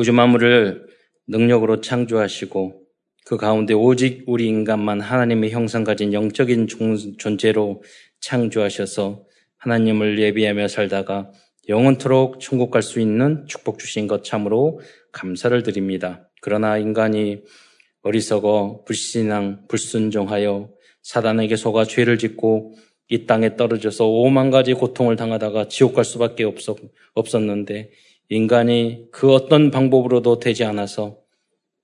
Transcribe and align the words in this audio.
우주 0.00 0.14
만물을 0.14 0.86
능력으로 1.28 1.82
창조하시고 1.82 2.84
그 3.26 3.36
가운데 3.36 3.74
오직 3.74 4.24
우리 4.26 4.46
인간만 4.46 5.02
하나님의 5.02 5.50
형상 5.50 5.84
가진 5.84 6.14
영적인 6.14 6.68
존재로 7.18 7.82
창조하셔서 8.22 9.26
하나님을 9.58 10.18
예비하며 10.18 10.68
살다가 10.68 11.30
영원토록 11.68 12.40
천국 12.40 12.70
갈 12.70 12.80
수 12.80 12.98
있는 12.98 13.44
축복 13.46 13.78
주신 13.78 14.06
것 14.06 14.24
참으로 14.24 14.80
감사를 15.12 15.62
드립니다. 15.62 16.30
그러나 16.40 16.78
인간이 16.78 17.42
어리석어 18.00 18.84
불신앙, 18.86 19.66
불순종하여 19.68 20.70
사단에게 21.02 21.56
속아 21.56 21.84
죄를 21.84 22.16
짓고 22.16 22.72
이 23.10 23.26
땅에 23.26 23.54
떨어져서 23.54 24.08
오만 24.08 24.50
가지 24.50 24.72
고통을 24.72 25.16
당하다가 25.16 25.68
지옥 25.68 25.94
갈 25.94 26.06
수밖에 26.06 26.44
없었, 26.44 26.78
없었는데 27.12 27.90
인간이 28.30 29.08
그 29.10 29.32
어떤 29.32 29.72
방법으로도 29.72 30.38
되지 30.38 30.62
않아서 30.62 31.18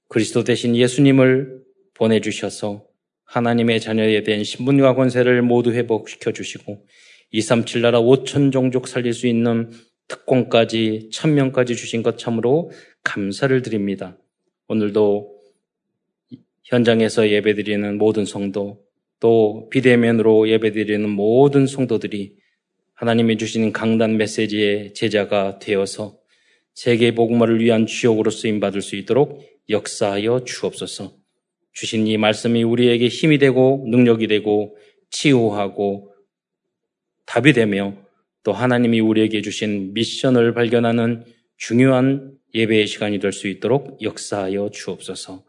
그리스도 0.08 0.44
대신 0.44 0.76
예수님을 0.76 1.60
보내주셔서 1.94 2.86
하나님의 3.24 3.80
자녀에 3.80 4.22
대한 4.22 4.44
신분과 4.44 4.94
권세를 4.94 5.42
모두 5.42 5.72
회복시켜 5.72 6.32
주시고 6.32 6.86
237 7.32 7.82
나라 7.82 8.00
5천 8.00 8.52
종족 8.52 8.86
살릴 8.86 9.12
수 9.12 9.26
있는 9.26 9.72
특권까지 10.06 11.10
천명까지 11.12 11.74
주신 11.74 12.04
것 12.04 12.16
참으로 12.16 12.70
감사를 13.02 13.60
드립니다. 13.62 14.16
오늘도 14.68 15.34
현장에서 16.62 17.28
예배드리는 17.28 17.98
모든 17.98 18.24
성도 18.24 18.84
또 19.18 19.68
비대면으로 19.70 20.48
예배드리는 20.48 21.08
모든 21.08 21.66
성도들이 21.66 22.36
하나님이 22.94 23.36
주시는 23.36 23.72
강단 23.72 24.16
메시지의 24.16 24.94
제자가 24.94 25.58
되어서 25.58 26.20
세계 26.76 27.14
복음화를 27.14 27.58
위한 27.60 27.86
주역으로 27.86 28.30
쓰임 28.30 28.60
받을 28.60 28.82
수 28.82 28.96
있도록 28.96 29.42
역사하여 29.70 30.44
주옵소서. 30.44 31.16
주신 31.72 32.06
이 32.06 32.18
말씀이 32.18 32.62
우리에게 32.62 33.08
힘이 33.08 33.38
되고 33.38 33.84
능력이 33.88 34.28
되고 34.28 34.76
치유하고 35.10 36.12
답이 37.24 37.54
되며 37.54 37.96
또 38.42 38.52
하나님이 38.52 39.00
우리에게 39.00 39.40
주신 39.40 39.94
미션을 39.94 40.52
발견하는 40.52 41.24
중요한 41.56 42.36
예배의 42.54 42.86
시간이 42.86 43.20
될 43.20 43.32
수 43.32 43.48
있도록 43.48 44.00
역사하여 44.02 44.70
주옵소서. 44.70 45.44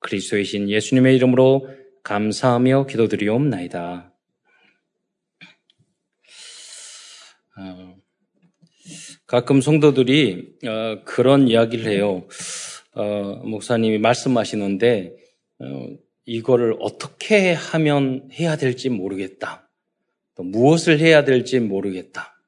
그리스도의 0.00 0.44
신 0.46 0.70
예수님의 0.70 1.14
이름으로 1.16 1.68
감사하며 2.02 2.86
기도드리옵나이다. 2.86 4.14
어, 7.58 7.96
가끔 9.32 9.62
성도들이 9.62 10.58
어, 10.66 11.04
그런 11.06 11.48
이야기를 11.48 11.90
해요. 11.90 12.28
어, 12.92 13.40
목사님이 13.46 13.96
말씀하시는데 13.96 15.16
이거를 16.26 16.76
어떻게 16.80 17.54
하면 17.54 18.28
해야 18.34 18.56
될지 18.56 18.90
모르겠다. 18.90 19.70
또 20.34 20.42
무엇을 20.42 20.98
해야 20.98 21.24
될지 21.24 21.60
모르겠다. 21.60 22.42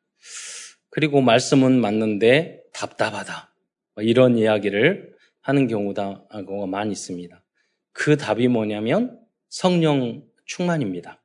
그리고 0.91 1.23
말씀은 1.23 1.81
맞는데 1.81 2.61
답답하다. 2.75 3.55
뭐 3.95 4.05
이런 4.05 4.37
이야기를 4.37 5.15
하는 5.41 5.67
경우가 5.67 6.27
많이 6.69 6.93
있습니다. 6.93 7.43
그 7.93 8.19
답이 8.19 8.49
뭐냐면 8.49 9.19
성령 9.49 10.23
충만입니다. 10.45 11.23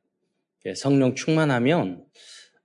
예, 0.67 0.73
성령 0.73 1.15
충만하면 1.15 2.05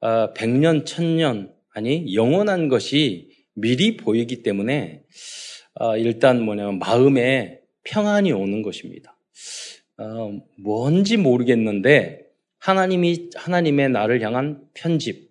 100년, 0.01 0.83
어, 0.83 0.85
1000년, 0.85 1.54
아니 1.75 2.15
영원한 2.15 2.69
것이 2.69 3.29
미리 3.55 3.97
보이기 3.97 4.43
때문에 4.43 5.03
어, 5.75 5.97
일단 5.97 6.41
뭐냐면 6.43 6.79
마음에 6.79 7.61
평안이 7.83 8.33
오는 8.33 8.63
것입니다. 8.63 9.17
어, 9.99 10.41
뭔지 10.57 11.17
모르겠는데 11.17 12.25
하나님이 12.59 13.31
하나님의 13.35 13.91
나를 13.91 14.23
향한 14.23 14.63
편집, 14.73 15.31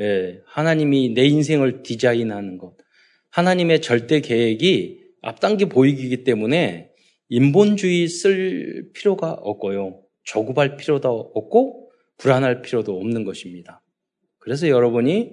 예, 0.00 0.40
하나님이 0.46 1.14
내 1.14 1.24
인생을 1.26 1.82
디자인하는 1.82 2.58
것, 2.58 2.76
하나님의 3.30 3.80
절대 3.80 4.20
계획이 4.20 5.00
앞당겨 5.22 5.66
보이기 5.66 6.24
때문에 6.24 6.90
인본주의 7.28 8.08
쓸 8.08 8.90
필요가 8.92 9.32
없고요. 9.32 10.00
조급할 10.24 10.76
필요도 10.76 11.32
없고 11.34 11.90
불안할 12.18 12.62
필요도 12.62 12.96
없는 12.96 13.24
것입니다. 13.24 13.82
그래서 14.38 14.68
여러분이 14.68 15.32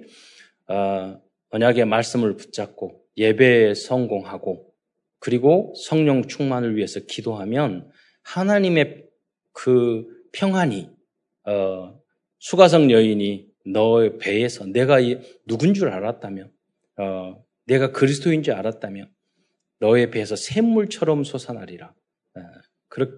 언약의 1.50 1.84
말씀을 1.86 2.36
붙잡고 2.36 3.02
예배에 3.16 3.74
성공하고 3.74 4.72
그리고 5.18 5.72
성령 5.76 6.26
충만을 6.26 6.76
위해서 6.76 7.00
기도하면 7.00 7.90
하나님의 8.22 9.06
그 9.52 10.06
평안이 10.32 10.90
어, 11.44 12.00
수가성 12.38 12.90
여인이 12.90 13.48
너의 13.66 14.18
배에서 14.18 14.66
내가 14.66 14.98
누군 15.46 15.74
줄 15.74 15.90
알았다면 15.90 16.50
어, 16.98 17.44
내가 17.66 17.92
그리스도인 17.92 18.42
줄 18.42 18.54
알았다면 18.54 19.10
너의 19.78 20.10
배에서 20.10 20.36
샘물처럼 20.36 21.24
솟아나리라. 21.24 21.94
그렇 22.88 23.08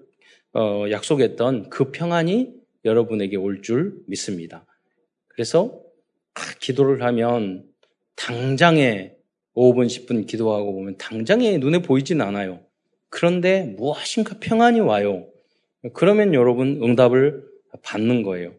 어, 0.55 0.91
약속했던 0.91 1.69
그 1.71 1.91
평안이 1.91 2.55
여러분에게 2.85 3.37
올 3.37 3.61
줄 3.63 4.03
믿습니다. 4.07 4.67
그래서 5.29 5.84
기도를 6.61 7.03
하면 7.03 7.65
당장에 8.17 9.13
5분, 9.55 9.87
10분 9.87 10.27
기도하고 10.27 10.73
보면 10.73 10.97
당장에 10.99 11.59
눈에 11.59 11.83
보이진 11.83 12.21
않아요. 12.21 12.61
그런데 13.09 13.63
무엇인가 13.77 14.37
평안이 14.41 14.81
와요. 14.81 15.29
그러면 15.93 16.35
여러분 16.35 16.81
응답을 16.83 17.45
받는 17.83 18.23
거예요. 18.23 18.55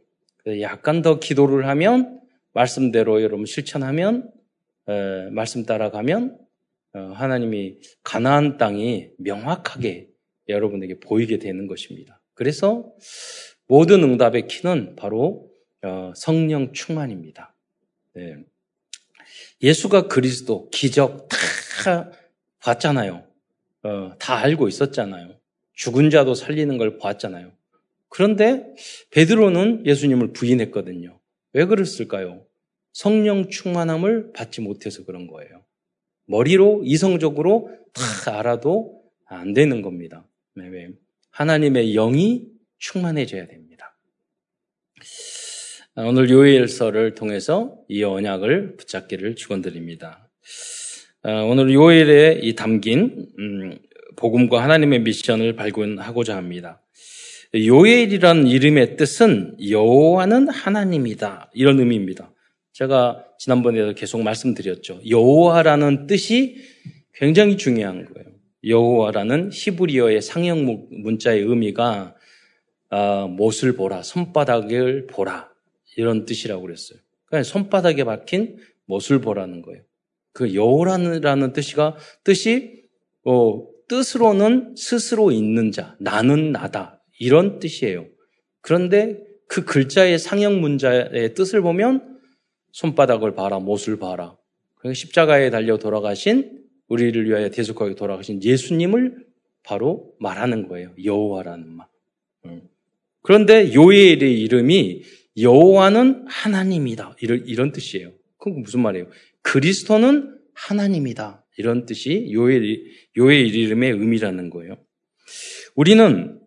약간 0.61 1.01
더 1.01 1.19
기도를 1.19 1.67
하면 1.67 2.21
말씀대로 2.53 3.21
여러분 3.21 3.45
실천하면 3.45 4.31
에, 4.87 5.29
말씀 5.31 5.65
따라가면 5.65 6.37
어, 6.93 6.99
하나님이 6.99 7.79
가나안 8.03 8.57
땅이 8.57 9.09
명확하게 9.17 10.07
여러분에게 10.47 10.99
보이게 10.99 11.39
되는 11.39 11.67
것입니다. 11.67 12.21
그래서 12.33 12.93
모든 13.67 14.03
응답의 14.03 14.47
키는 14.47 14.95
바로 14.95 15.49
어, 15.81 16.13
성령 16.15 16.71
충만입니다. 16.71 17.54
네. 18.15 18.37
예수가 19.61 20.07
그리스도 20.07 20.69
기적 20.69 21.27
다 21.83 22.11
봤잖아요. 22.59 23.27
어, 23.83 24.11
다 24.17 24.37
알고 24.37 24.67
있었잖아요. 24.67 25.37
죽은 25.73 26.09
자도 26.09 26.33
살리는 26.33 26.77
걸 26.77 26.97
봤잖아요. 26.97 27.51
그런데 28.09 28.65
베드로는 29.11 29.85
예수님을 29.85 30.31
부인했거든요. 30.33 31.19
왜 31.53 31.65
그랬을까요? 31.65 32.45
성령 32.93 33.49
충만함을 33.49 34.31
받지 34.31 34.61
못해서 34.61 35.03
그런 35.03 35.27
거예요. 35.27 35.65
머리로 36.25 36.83
이성적으로 36.85 37.69
다 37.93 38.39
알아도 38.39 39.03
안 39.25 39.53
되는 39.53 39.81
겁니다. 39.81 40.25
왜? 40.55 40.89
하나님의 41.31 41.93
영이 41.93 42.47
충만해져야 42.77 43.47
됩니다. 43.47 43.64
오늘 45.97 46.29
요일서를 46.29 47.15
통해서 47.15 47.77
이 47.87 48.03
언약을 48.03 48.75
붙잡기를 48.75 49.35
축원드립니다. 49.35 50.29
오늘 51.23 51.73
요일에 51.73 52.39
이 52.41 52.53
담긴 52.53 53.27
음, 53.39 53.77
복음과 54.17 54.61
하나님의 54.61 55.03
미션을 55.03 55.55
발견하고자 55.55 56.35
합니다. 56.35 56.81
요엘이라는 57.55 58.45
이름의 58.45 58.97
뜻은 58.97 59.55
여호와는 59.69 60.49
하나님이다 60.49 61.51
이런 61.53 61.79
의미입니다. 61.79 62.33
제가 62.73 63.23
지난번에도 63.39 63.93
계속 63.93 64.21
말씀드렸죠. 64.21 64.99
여호와라는 65.09 66.07
뜻이 66.07 66.57
굉장히 67.13 67.55
중요한 67.55 68.03
거예요. 68.03 68.27
여호와라는 68.67 69.51
히브리어의 69.53 70.21
상형 70.21 70.87
문자의 70.91 71.39
의미가 71.39 72.15
어, 72.89 73.27
못을 73.29 73.77
보라, 73.77 74.03
손바닥을 74.03 75.07
보라 75.07 75.54
이런 75.97 76.25
뜻이라고 76.25 76.61
그랬어요. 76.61 76.99
그러니까 77.25 77.43
손바닥에 77.49 78.03
박힌 78.03 78.57
못을 78.85 79.19
보라는 79.21 79.61
거예요. 79.61 79.83
그 80.31 80.53
여호라는 80.53 81.53
뜻이가 81.53 81.97
뜻이 82.23 82.83
어, 83.23 83.65
뜻으로는 83.87 84.75
스스로 84.77 85.31
있는 85.31 85.71
자, 85.71 85.95
나는 85.99 86.51
나다 86.51 87.01
이런 87.19 87.59
뜻이에요. 87.59 88.05
그런데 88.61 89.23
그 89.47 89.63
글자의 89.63 90.19
상형 90.19 90.59
문자의 90.59 91.33
뜻을 91.33 91.61
보면 91.61 92.19
손바닥을 92.71 93.35
봐라, 93.35 93.59
못을 93.59 93.97
봐라. 93.97 94.35
그러니까 94.75 94.95
십자가에 94.95 95.49
달려 95.49 95.77
돌아가신 95.77 96.63
우리를 96.87 97.27
위하여 97.27 97.49
대속하게 97.49 97.95
돌아가신 97.95 98.43
예수님을 98.43 99.25
바로 99.63 100.13
말하는 100.19 100.67
거예요. 100.67 100.93
여호와라는 101.03 101.69
말. 101.69 101.87
음. 102.45 102.61
그런데 103.21 103.73
요엘의 103.73 104.41
이름이 104.41 105.03
여호와는 105.37 106.25
하나님이다. 106.27 107.15
이런, 107.21 107.43
이런 107.45 107.71
뜻이에요. 107.71 108.11
그건 108.37 108.61
무슨 108.61 108.81
말이에요? 108.81 109.07
그리스도는 109.41 110.37
하나님이다. 110.53 111.45
이런 111.57 111.85
뜻이 111.85 112.29
요엘, 112.31 112.83
요엘 113.17 113.53
이름의 113.53 113.91
의미라는 113.91 114.49
거예요. 114.49 114.77
우리는 115.75 116.39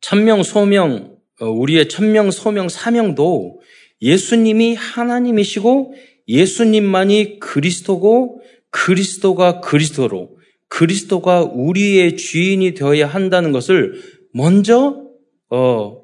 천명, 0.00 0.42
소명, 0.42 1.16
어, 1.40 1.46
우리의 1.46 1.88
천명, 1.88 2.30
소명, 2.30 2.68
사명도 2.68 3.60
예수님이 4.02 4.74
하나님이시고 4.74 5.94
예수님만이 6.28 7.38
그리스도고 7.38 8.42
그리스도가 8.70 9.60
그리스도로 9.60 10.36
그리스도가 10.68 11.42
우리의 11.42 12.16
주인이 12.16 12.74
되어야 12.74 13.06
한다는 13.06 13.52
것을 13.52 14.00
먼저 14.32 15.08
어, 15.50 16.02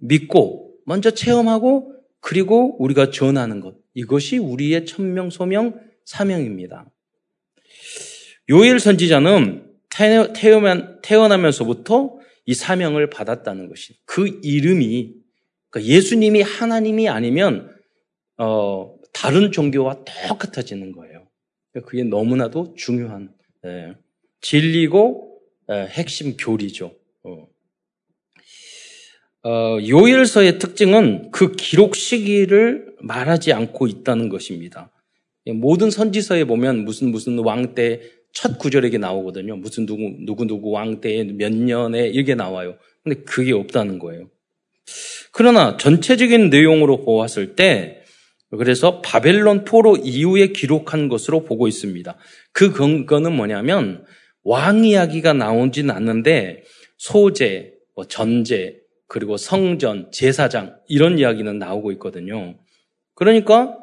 믿고 0.00 0.71
먼저 0.92 1.10
체험하고 1.10 1.94
그리고 2.20 2.76
우리가 2.78 3.10
전하는 3.10 3.60
것 3.60 3.76
이것이 3.94 4.36
우리의 4.36 4.84
천명 4.84 5.30
소명 5.30 5.80
사명입니다. 6.04 6.84
요엘 8.50 8.78
선지자는 8.78 9.70
태어나면서부터 11.02 12.18
이 12.44 12.52
사명을 12.52 13.08
받았다는 13.08 13.70
것이 13.70 13.96
그 14.04 14.40
이름이 14.42 15.14
그러니까 15.70 15.94
예수님이 15.94 16.42
하나님이 16.42 17.08
아니면 17.08 17.74
어, 18.36 18.94
다른 19.14 19.50
종교와 19.50 20.04
똑같아지는 20.28 20.92
거예요. 20.92 21.26
그게 21.86 22.04
너무나도 22.04 22.74
중요한 22.76 23.32
예, 23.64 23.94
진리고 24.42 25.40
예, 25.70 25.86
핵심 25.86 26.36
교리죠. 26.36 26.94
어. 29.42 29.50
어, 29.50 29.78
요일서의 29.86 30.58
특징은 30.58 31.30
그 31.30 31.52
기록 31.52 31.96
시기를 31.96 32.94
말하지 33.00 33.52
않고 33.52 33.86
있다는 33.86 34.28
것입니다. 34.28 34.90
예, 35.46 35.52
모든 35.52 35.90
선지서에 35.90 36.44
보면 36.44 36.84
무슨 36.84 37.10
무슨 37.10 37.38
왕 37.38 37.74
때 37.74 38.22
첫 38.32 38.58
구절에 38.58 38.90
나오거든요. 38.96 39.56
무슨 39.56 39.86
누구 39.86 40.14
누구 40.24 40.46
누구 40.46 40.70
왕때몇 40.70 41.52
년에 41.52 42.08
이게 42.08 42.34
나와요. 42.34 42.76
근데 43.04 43.22
그게 43.22 43.52
없다는 43.52 43.98
거예요. 43.98 44.30
그러나 45.32 45.76
전체적인 45.76 46.50
내용으로 46.50 47.04
보았을 47.04 47.54
때 47.54 48.02
그래서 48.50 49.00
바벨론 49.00 49.64
포로 49.64 49.96
이후에 49.96 50.48
기록한 50.48 51.08
것으로 51.08 51.44
보고 51.44 51.68
있습니다. 51.68 52.16
그 52.52 52.72
근거는 52.72 53.32
뭐냐면 53.32 54.04
왕 54.44 54.84
이야기가 54.84 55.32
나오진 55.32 55.90
않는데 55.90 56.64
소재, 56.98 57.72
뭐 57.94 58.06
전제, 58.06 58.76
그리고 59.12 59.36
성전, 59.36 60.10
제사장 60.10 60.74
이런 60.88 61.18
이야기는 61.18 61.58
나오고 61.58 61.92
있거든요. 61.92 62.54
그러니까 63.14 63.76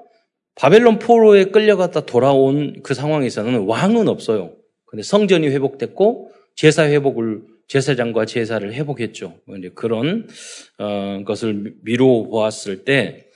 바벨론 0.56 0.98
포로에 0.98 1.46
끌려갔다 1.46 2.08
돌아온 2.08 2.82
그 2.82 2.96
상황에서는 2.96 3.66
왕은 3.68 4.08
없어요. 4.08 4.56
근데 4.88 5.04
성전이 5.04 5.50
회복됐고 5.50 6.32
제사 6.56 6.88
회복을 6.88 7.44
제사장과 7.68 8.26
제사를 8.26 8.74
회복했죠. 8.74 9.40
이제 9.60 9.70
그런 9.76 10.28
어, 10.80 11.24
것을 11.24 11.76
미루어 11.84 12.24
보았을 12.24 12.84
때, 12.84 13.28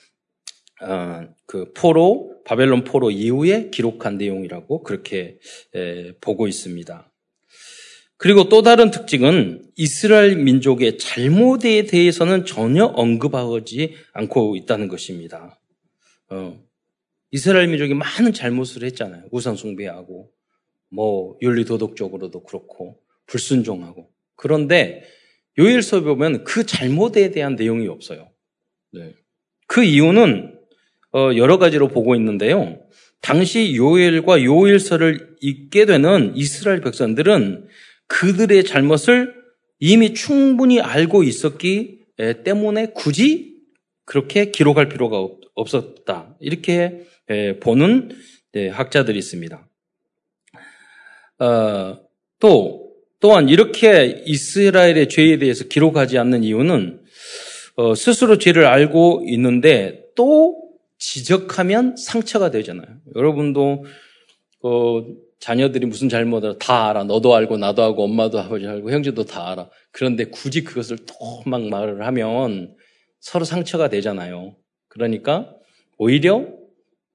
어, 0.81 1.27
그 1.45 1.73
포로, 1.73 2.41
바벨론 2.43 2.85
포로 2.85 3.11
이후에 3.11 3.69
기록한 3.69 4.17
내용이라고 4.17 4.81
그렇게 4.81 5.37
에, 5.75 6.13
보고 6.19 6.47
있습니다. 6.47 7.12
그리고 8.23 8.47
또 8.47 8.61
다른 8.61 8.89
특징은 8.89 9.65
이스라엘 9.75 10.37
민족의 10.37 10.97
잘못에 10.97 11.83
대해서는 11.87 12.45
전혀 12.45 12.85
언급하지 12.85 13.95
않고 14.13 14.55
있다는 14.55 14.87
것입니다. 14.87 15.59
어, 16.29 16.57
이스라엘 17.31 17.67
민족이 17.67 17.93
많은 17.95 18.31
잘못을 18.31 18.85
했잖아요. 18.85 19.25
우상 19.29 19.57
숭배하고, 19.57 20.31
뭐, 20.89 21.37
윤리 21.41 21.65
도덕적으로도 21.65 22.43
그렇고, 22.43 22.97
불순종하고. 23.25 24.09
그런데 24.37 25.03
요일서에 25.59 25.99
보면 25.99 26.45
그 26.45 26.65
잘못에 26.65 27.31
대한 27.31 27.55
내용이 27.55 27.89
없어요. 27.89 28.29
네. 28.93 29.15
그 29.67 29.83
이유는 29.83 30.61
어, 31.11 31.35
여러 31.35 31.57
가지로 31.57 31.89
보고 31.89 32.15
있는데요. 32.15 32.79
당시 33.19 33.75
요일과 33.75 34.45
요일서를 34.45 35.35
읽게 35.41 35.85
되는 35.85 36.31
이스라엘 36.37 36.79
백성들은 36.79 37.67
그들의 38.07 38.63
잘못을 38.65 39.33
이미 39.79 40.13
충분히 40.13 40.79
알고 40.79 41.23
있었기 41.23 41.99
때문에 42.43 42.93
굳이 42.93 43.53
그렇게 44.05 44.51
기록할 44.51 44.89
필요가 44.89 45.27
없었다. 45.55 46.35
이렇게 46.39 47.05
보는 47.61 48.09
네, 48.53 48.69
학자들이 48.69 49.17
있습니다. 49.17 49.67
어, 51.39 51.99
또 52.39 52.93
또한 53.19 53.49
이렇게 53.49 54.21
이스라엘의 54.25 55.09
죄에 55.09 55.39
대해서 55.39 55.65
기록하지 55.65 56.17
않는 56.17 56.43
이유는 56.43 57.01
어, 57.75 57.95
스스로 57.95 58.37
죄를 58.37 58.65
알고 58.65 59.23
있는데 59.27 60.03
또 60.15 60.61
지적하면 60.99 61.95
상처가 61.97 62.51
되잖아요. 62.51 62.85
여러분도 63.15 63.85
어, 64.61 65.05
자녀들이 65.43 65.85
무슨 65.87 66.07
잘못을 66.07 66.57
다 66.57 66.89
알아. 66.89 67.03
너도 67.03 67.35
알고 67.35 67.57
나도 67.57 67.83
알고 67.83 68.05
엄마도 68.05 68.39
아버지 68.39 68.65
알고 68.65 68.91
형제도 68.91 69.25
다 69.25 69.51
알아. 69.51 69.69
그런데 69.91 70.23
굳이 70.23 70.63
그것을 70.63 70.99
또 71.05 71.43
막 71.45 71.63
말을 71.67 72.05
하면 72.05 72.73
서로 73.19 73.43
상처가 73.43 73.89
되잖아요. 73.89 74.55
그러니까 74.87 75.53
오히려 75.97 76.47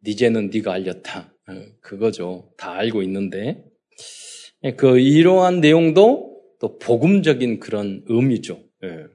네 0.04 0.14
죄는 0.14 0.50
네가 0.52 0.74
알렸다. 0.74 1.32
어, 1.48 1.52
그거죠. 1.80 2.50
다 2.58 2.72
알고 2.72 3.02
있는데 3.04 3.64
예, 4.62 4.72
그 4.72 4.98
이러한 4.98 5.62
내용도 5.62 6.36
또 6.60 6.78
복음적인 6.78 7.60
그런 7.60 8.02
의미죠. 8.08 8.62
예. 8.84 9.06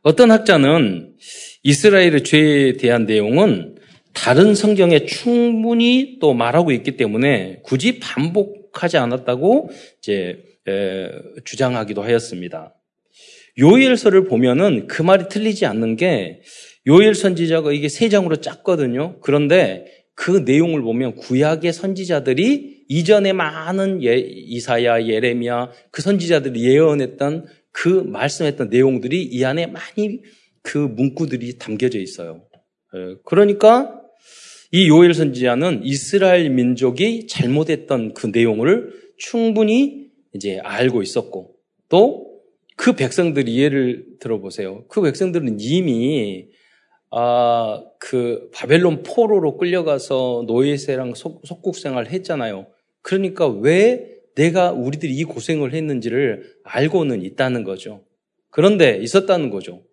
어떤 0.00 0.30
학자는 0.30 1.16
이스라엘의 1.64 2.24
죄에 2.24 2.72
대한 2.78 3.04
내용은 3.04 3.73
다른 4.14 4.54
성경에 4.54 5.04
충분히 5.04 6.18
또 6.20 6.32
말하고 6.32 6.72
있기 6.72 6.96
때문에 6.96 7.60
굳이 7.64 7.98
반복하지 7.98 8.96
않았다고 8.96 9.70
이제 9.98 10.42
에, 10.66 11.08
주장하기도 11.44 12.02
하였습니다. 12.02 12.74
요일서를 13.58 14.24
보면은 14.24 14.86
그 14.86 15.02
말이 15.02 15.28
틀리지 15.28 15.66
않는 15.66 15.96
게 15.96 16.40
요일 16.86 17.14
선지자가 17.14 17.72
이게 17.72 17.88
세 17.88 18.08
장으로 18.08 18.36
짰거든요. 18.36 19.20
그런데 19.20 19.86
그 20.14 20.42
내용을 20.44 20.82
보면 20.82 21.16
구약의 21.16 21.72
선지자들이 21.72 22.84
이전에 22.88 23.32
많은 23.32 24.02
예, 24.02 24.16
이사야, 24.16 25.06
예레미야 25.06 25.70
그 25.90 26.02
선지자들이 26.02 26.64
예언했던 26.64 27.46
그 27.72 27.88
말씀했던 27.88 28.68
내용들이 28.70 29.22
이 29.22 29.44
안에 29.44 29.66
많이 29.66 30.20
그 30.62 30.78
문구들이 30.78 31.58
담겨져 31.58 31.98
있어요. 31.98 32.46
예, 32.94 33.16
그러니까 33.24 34.03
이 34.74 34.88
요엘 34.88 35.14
선지자는 35.14 35.82
이스라엘 35.84 36.50
민족이 36.50 37.28
잘못했던 37.28 38.12
그 38.14 38.26
내용을 38.26 38.92
충분히 39.16 40.08
이제 40.34 40.58
알고 40.58 41.02
있었고 41.02 41.54
또 41.88 42.34
그 42.76 42.94
백성들이 42.94 43.58
예를 43.58 44.04
들어보세요. 44.20 44.84
그 44.88 45.00
백성들은 45.02 45.58
이미 45.60 46.48
아, 47.10 47.84
그 48.00 48.50
바벨론 48.52 49.04
포로로 49.04 49.56
끌려가서 49.56 50.44
노예세랑 50.48 51.14
속국 51.14 51.76
생활 51.76 52.08
했잖아요. 52.08 52.66
그러니까 53.02 53.46
왜 53.46 54.10
내가 54.34 54.72
우리들이 54.72 55.14
이 55.14 55.22
고생을 55.22 55.74
했는지를 55.74 56.42
알고는 56.64 57.22
있다는 57.22 57.62
거죠. 57.62 58.02
그런데 58.50 58.98
있었다는 59.00 59.50
거죠. 59.50 59.84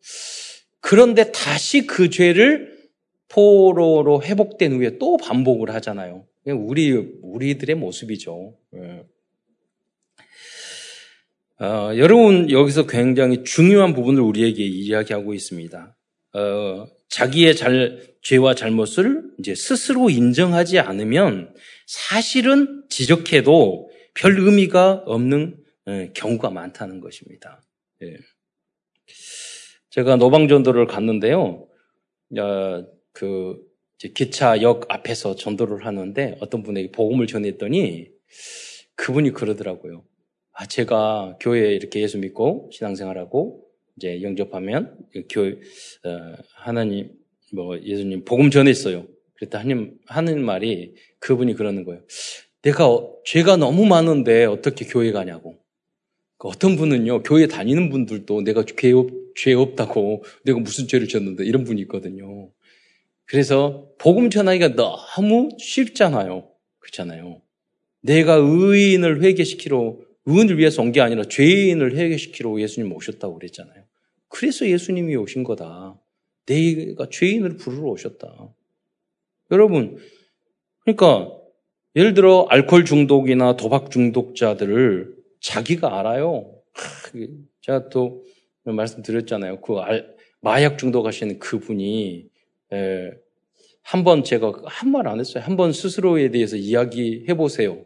그런데 0.80 1.32
다시 1.32 1.86
그 1.86 2.10
죄를 2.10 2.71
포로로 3.32 4.22
회복된 4.22 4.74
후에 4.74 4.98
또 4.98 5.18
반복을 5.18 5.74
하잖아요. 5.76 6.26
우리 6.46 6.92
우리들의 7.22 7.76
모습이죠. 7.76 8.58
예. 8.76 9.04
어, 11.64 11.96
여러분 11.96 12.50
여기서 12.50 12.88
굉장히 12.88 13.44
중요한 13.44 13.94
부분을 13.94 14.22
우리에게 14.22 14.66
이야기하고 14.66 15.34
있습니다. 15.34 15.96
어, 16.34 16.88
자기의 17.08 17.56
잘, 17.56 18.16
죄와 18.22 18.56
잘못을 18.56 19.24
이제 19.40 19.54
스스로 19.54 20.10
인정하지 20.10 20.80
않으면 20.80 21.54
사실은 21.86 22.84
지적해도 22.90 23.90
별 24.14 24.40
의미가 24.40 25.04
없는 25.06 25.58
예, 25.88 26.12
경우가 26.14 26.50
많다는 26.50 27.00
것입니다. 27.00 27.62
예. 28.04 28.18
제가 29.90 30.16
노방전도를 30.16 30.88
갔는데요. 30.88 31.68
그 33.14 33.58
기차역 34.00 34.86
앞에서 34.90 35.36
전도를 35.36 35.86
하는데 35.86 36.38
어떤 36.40 36.64
분에게 36.64 36.92
복음을 36.92 37.28
전했더니 37.28 38.10
그분이 38.96 39.32
그러더라고요. 39.32 40.04
아, 40.54 40.66
제가 40.66 41.38
교회에 41.40 41.74
이렇게 41.76 42.02
예수 42.02 42.18
믿고 42.18 42.70
신앙생활하고 42.74 43.64
이제 43.98 44.22
영접하면 44.22 44.98
교 45.30 45.42
어, 45.42 46.36
하나님 46.56 47.12
뭐 47.54 47.80
예수님 47.80 48.26
복음 48.26 48.50
전했어요. 48.50 49.08
그랬더니 49.36 49.62
하나님 49.64 49.98
하는 50.06 50.44
말이 50.44 50.96
그분이 51.20 51.56
그러는 51.56 51.84
거예요. 51.84 52.02
내가 52.62 52.90
죄가 53.26 53.58
너무 53.58 53.86
많은데 53.86 54.46
어떻게 54.46 54.86
교회 54.86 55.12
가냐고. 55.12 55.58
그 56.38 56.48
어떤 56.48 56.76
분은요, 56.76 57.24
교회 57.24 57.48
다니는 57.48 57.90
분들도 57.90 58.42
내가 58.42 58.64
죄, 58.66 58.92
없, 58.92 59.10
죄 59.36 59.54
없다고 59.54 60.24
내가 60.44 60.60
무슨 60.60 60.88
죄를 60.88 61.08
졌는데 61.08 61.46
이런 61.46 61.64
분이 61.64 61.82
있거든요. 61.84 62.52
그래서 63.32 63.88
복음 63.98 64.30
전하기가 64.30 64.76
너무 64.76 65.52
쉽잖아요. 65.58 66.50
그렇잖아요. 66.80 67.42
내가 68.02 68.34
의인을 68.36 69.24
회개시키러, 69.24 69.96
의인을 70.26 70.58
위해서 70.58 70.82
온 70.82 70.92
게 70.92 71.00
아니라 71.00 71.24
죄인을 71.24 71.96
회개시키러 71.96 72.60
예수님 72.60 72.92
오셨다고 72.92 73.36
그랬잖아요. 73.36 73.86
그래서 74.28 74.68
예수님이 74.68 75.16
오신 75.16 75.46
거다. 75.46 75.98
내가 76.46 77.08
죄인을 77.10 77.56
부르러 77.56 77.84
오셨다. 77.92 78.54
여러분, 79.52 79.98
그러니까 80.82 81.32
예를 81.96 82.14
들어 82.14 82.48
알코올 82.50 82.84
중독이나 82.84 83.56
도박 83.56 83.92
중독자들을 83.92 85.16
자기가 85.40 86.00
알아요. 86.00 86.54
제가 87.62 87.88
또 87.88 88.26
말씀드렸잖아요. 88.66 89.62
그 89.62 89.78
알, 89.78 90.18
마약 90.42 90.78
중독하시는 90.78 91.40
그분이 91.40 92.31
한 93.84 94.04
번 94.04 94.24
제가 94.24 94.54
한 94.66 94.92
말 94.92 95.08
안 95.08 95.20
했어요. 95.20 95.44
한 95.44 95.58
번 95.58 95.74
스스로에 95.74 96.30
대해서 96.32 96.56
이야기해 96.56 97.34
보세요. 97.36 97.84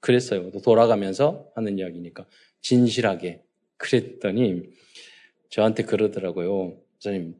그랬어요. 0.00 0.50
돌아가면서 0.62 1.48
하는 1.54 1.78
이야기니까 1.78 2.26
진실하게 2.60 3.42
그랬더니 3.76 4.64
저한테 5.50 5.84
그러더라고요. 5.84 6.78
선생님, 6.98 7.36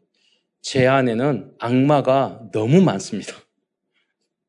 제 0.63 0.87
안에는 0.87 1.55
악마가 1.59 2.49
너무 2.53 2.81
많습니다. 2.81 3.35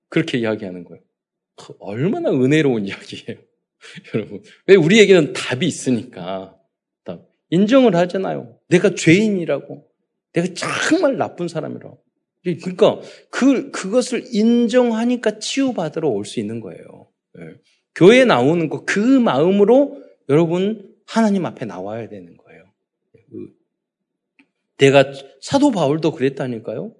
그렇게 0.09 0.37
이야기하는 0.37 0.83
거예요. 0.85 1.03
얼마나 1.79 2.31
은혜로운 2.31 2.85
이야기예요. 2.85 3.39
여러분. 4.13 4.41
왜 4.67 4.75
우리에게는 4.75 5.33
답이 5.33 5.65
있으니까. 5.65 6.53
인정을 7.49 7.95
하잖아요. 7.95 8.59
내가 8.67 8.93
죄인이라고. 8.93 9.87
내가 10.33 10.47
정말 10.53 11.17
나쁜 11.17 11.47
사람이라고. 11.47 12.03
그러니까 12.43 13.01
그, 13.29 13.71
그것을 13.71 14.23
인정하니까 14.31 15.39
치유받으러 15.39 16.07
올 16.09 16.25
수 16.25 16.39
있는 16.39 16.59
거예요. 16.61 17.09
네. 17.33 17.41
교회 17.95 18.25
나오는 18.25 18.69
거 18.69 18.85
그 18.85 18.99
마음으로 18.99 20.01
여러분 20.29 20.95
하나님 21.05 21.45
앞에 21.45 21.65
나와야 21.65 22.07
되는 22.09 22.37
거예요. 22.37 22.63
그 23.29 23.49
내가 24.77 25.11
사도 25.41 25.71
바울도 25.71 26.11
그랬다니까요. 26.11 26.93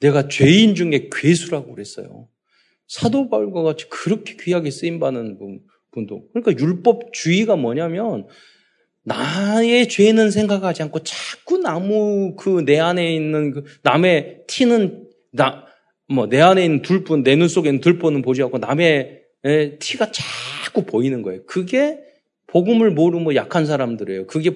내가 0.00 0.28
죄인 0.28 0.74
중에 0.74 1.08
괴수라고 1.10 1.72
그랬어요. 1.72 2.28
사도 2.86 3.28
바울과 3.30 3.62
같이 3.62 3.88
그렇게 3.88 4.36
귀하게 4.38 4.70
쓰임 4.70 5.00
받는 5.00 5.38
분도 5.90 6.28
그러니까 6.32 6.62
율법주의가 6.62 7.56
뭐냐면 7.56 8.26
나의 9.06 9.88
죄는 9.88 10.30
생각하지 10.32 10.82
않고 10.82 10.98
자꾸 11.04 11.58
나무 11.58 12.34
그 12.36 12.64
내 12.64 12.78
안에 12.80 13.14
있는 13.14 13.52
그 13.52 13.64
남의 13.82 14.42
티는 14.48 15.06
나 15.32 15.64
뭐 16.08 16.28
내 16.28 16.40
안에 16.40 16.64
있는 16.64 16.82
둘뿐 16.82 17.22
내 17.22 17.36
눈 17.36 17.48
속에 17.48 17.68
있는 17.68 17.80
둘뿐은 17.80 18.22
보지 18.22 18.42
않고 18.42 18.58
남의 18.58 19.22
티가 19.78 20.10
자꾸 20.12 20.84
보이는 20.84 21.22
거예요. 21.22 21.44
그게 21.46 21.98
복음을 22.48 22.90
모르고 22.90 23.34
약한 23.36 23.64
사람들이에요. 23.66 24.26
그게 24.26 24.50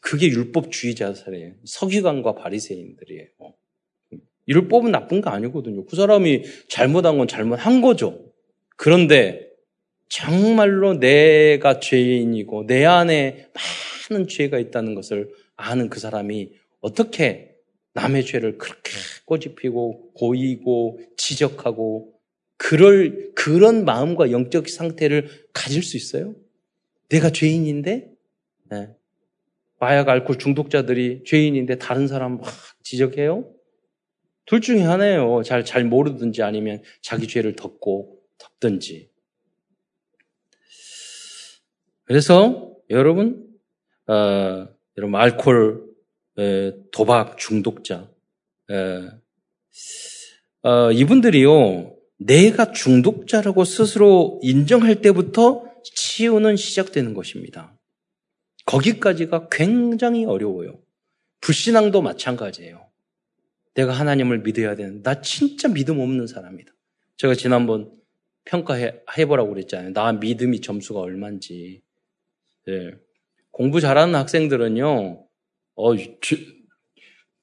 그게 0.00 0.28
율법주의자들이에요. 0.28 1.52
서기관과 1.66 2.34
바리새인들이에요. 2.34 3.26
율법은 4.48 4.90
나쁜 4.92 5.20
거 5.20 5.28
아니거든요. 5.30 5.84
그 5.84 5.94
사람이 5.96 6.42
잘못한 6.68 7.18
건 7.18 7.28
잘못한 7.28 7.82
거죠. 7.82 8.18
그런데 8.76 9.49
정말로 10.10 10.98
내가 10.98 11.78
죄인이고 11.78 12.66
내 12.66 12.84
안에 12.84 13.48
많은 14.10 14.26
죄가 14.26 14.58
있다는 14.58 14.94
것을 14.94 15.32
아는 15.56 15.88
그 15.88 16.00
사람이 16.00 16.52
어떻게 16.80 17.54
남의 17.94 18.26
죄를 18.26 18.58
그렇게 18.58 18.92
꼬집히고 19.24 20.12
고이고 20.14 21.00
지적하고 21.16 22.12
그럴 22.56 23.30
그런 23.34 23.84
마음과 23.84 24.32
영적 24.32 24.68
상태를 24.68 25.28
가질 25.52 25.82
수 25.82 25.96
있어요? 25.96 26.34
내가 27.08 27.30
죄인인데 27.30 28.10
네. 28.70 28.88
마약 29.78 30.08
알코올 30.08 30.38
중독자들이 30.38 31.22
죄인인데 31.24 31.78
다른 31.78 32.08
사람 32.08 32.38
막 32.38 32.52
지적해요? 32.82 33.48
둘 34.44 34.60
중에 34.60 34.82
하나예요. 34.82 35.42
잘, 35.44 35.64
잘 35.64 35.84
모르든지 35.84 36.42
아니면 36.42 36.82
자기 37.00 37.28
죄를 37.28 37.54
덮고 37.54 38.18
덮든지. 38.38 39.09
그래서 42.10 42.74
여러분, 42.90 43.46
어, 44.08 44.66
여러분 44.96 45.14
알코올, 45.14 45.86
에, 46.40 46.72
도박 46.90 47.38
중독자, 47.38 48.10
에, 48.68 49.10
어, 50.62 50.90
이분들이요 50.90 51.94
내가 52.18 52.72
중독자라고 52.72 53.62
스스로 53.62 54.40
인정할 54.42 55.02
때부터 55.02 55.64
치유는 55.84 56.56
시작되는 56.56 57.14
것입니다. 57.14 57.78
거기까지가 58.66 59.46
굉장히 59.48 60.24
어려워요. 60.24 60.80
불신앙도 61.42 62.02
마찬가지예요. 62.02 62.88
내가 63.74 63.92
하나님을 63.92 64.40
믿어야 64.40 64.74
되는, 64.74 65.04
나 65.04 65.20
진짜 65.20 65.68
믿음 65.68 66.00
없는 66.00 66.26
사람이다. 66.26 66.72
제가 67.18 67.36
지난번 67.36 67.92
평가해, 68.46 68.94
해보라고 69.16 69.50
그랬잖아요. 69.50 69.92
나 69.92 70.10
믿음이 70.10 70.60
점수가 70.60 70.98
얼만지. 70.98 71.82
네. 72.66 72.92
공부 73.50 73.80
잘하는 73.80 74.14
학생들은요, 74.14 75.24
어, 75.76 75.96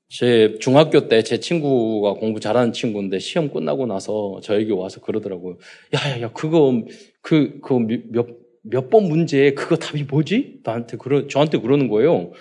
제 0.10 0.58
중학교 0.60 1.10
때 1.10 1.22
제 1.22 1.40
친구가 1.40 2.14
공부 2.14 2.40
잘하는 2.40 2.72
친구인데 2.72 3.20
시험 3.20 3.50
끝나고 3.52 3.88
나서 3.88 4.40
저에게 4.42 4.72
와서 4.74 5.02
그러더라고요. 5.02 5.58
야, 5.96 6.12
야, 6.18 6.22
야, 6.22 6.32
그거, 6.34 6.84
그, 7.22 7.60
그 7.62 7.74
몇, 8.12 8.28
몇 8.64 8.90
번 8.90 9.06
문제, 9.10 9.52
그거 9.54 9.76
답이 9.76 10.04
뭐지? 10.04 10.62
나한테 10.64 10.98
그러, 10.98 11.28
저한테 11.28 11.60
그러는 11.60 11.90
거예요. 11.90 12.32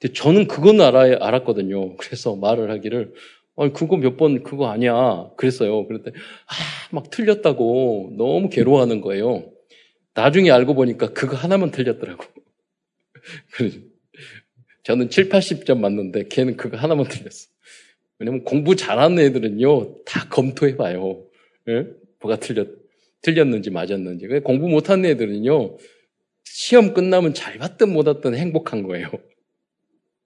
근데 0.00 0.12
저는 0.14 0.46
그건 0.46 0.80
알아, 0.80 1.16
알았거든요. 1.20 1.96
그래서 1.96 2.36
말을 2.36 2.70
하기를, 2.70 3.12
아니, 3.56 3.72
그거 3.72 3.96
몇 3.96 4.16
번 4.16 4.42
그거 4.44 4.68
아니야. 4.68 5.30
그랬어요. 5.36 5.86
그랬더니, 5.88 6.14
아, 6.16 6.54
막 6.92 7.10
틀렸다고 7.10 8.14
너무 8.16 8.50
괴로워하는 8.50 9.00
거예요. 9.00 9.50
나중에 10.16 10.50
알고 10.50 10.74
보니까 10.74 11.12
그거 11.12 11.36
하나만 11.36 11.70
틀렸더라고. 11.70 12.24
저는 14.82 15.10
7, 15.10 15.28
80점 15.28 15.78
맞는데 15.78 16.28
걔는 16.28 16.56
그거 16.56 16.76
하나만 16.78 17.06
틀렸어. 17.06 17.48
왜냐면 18.18 18.44
공부 18.44 18.74
잘하는 18.74 19.18
애들은요, 19.18 20.04
다 20.04 20.26
검토해봐요. 20.30 21.22
예? 21.68 21.86
뭐가 22.20 22.40
틀렸, 22.40 22.68
틀렸는지 23.20 23.70
맞았는지. 23.70 24.26
공부 24.42 24.68
못하는 24.68 25.04
애들은요, 25.04 25.76
시험 26.44 26.94
끝나면 26.94 27.34
잘 27.34 27.58
봤든 27.58 27.90
못 27.90 28.04
봤든 28.04 28.34
행복한 28.34 28.84
거예요. 28.84 29.10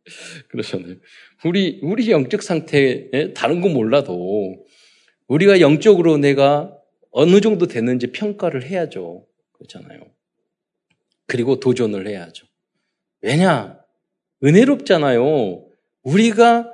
그러잖아요. 0.49 0.97
우리, 1.45 1.81
우리 1.83 2.11
영적 2.13 2.43
상태, 2.43 3.09
에 3.13 3.33
다른 3.33 3.61
거 3.61 3.69
몰라도 3.69 4.65
우리가 5.27 5.61
영적으로 5.61 6.17
내가 6.17 6.77
어느 7.11 7.41
정도 7.41 7.67
됐는지 7.67 8.13
평가를 8.13 8.63
해야죠. 8.65 9.27
그렇잖아요. 9.61 10.01
그리고 11.27 11.61
도전을 11.61 12.09
해야죠. 12.09 12.47
왜냐? 13.23 13.79
은혜롭잖아요. 14.43 15.67
우리가 16.03 16.73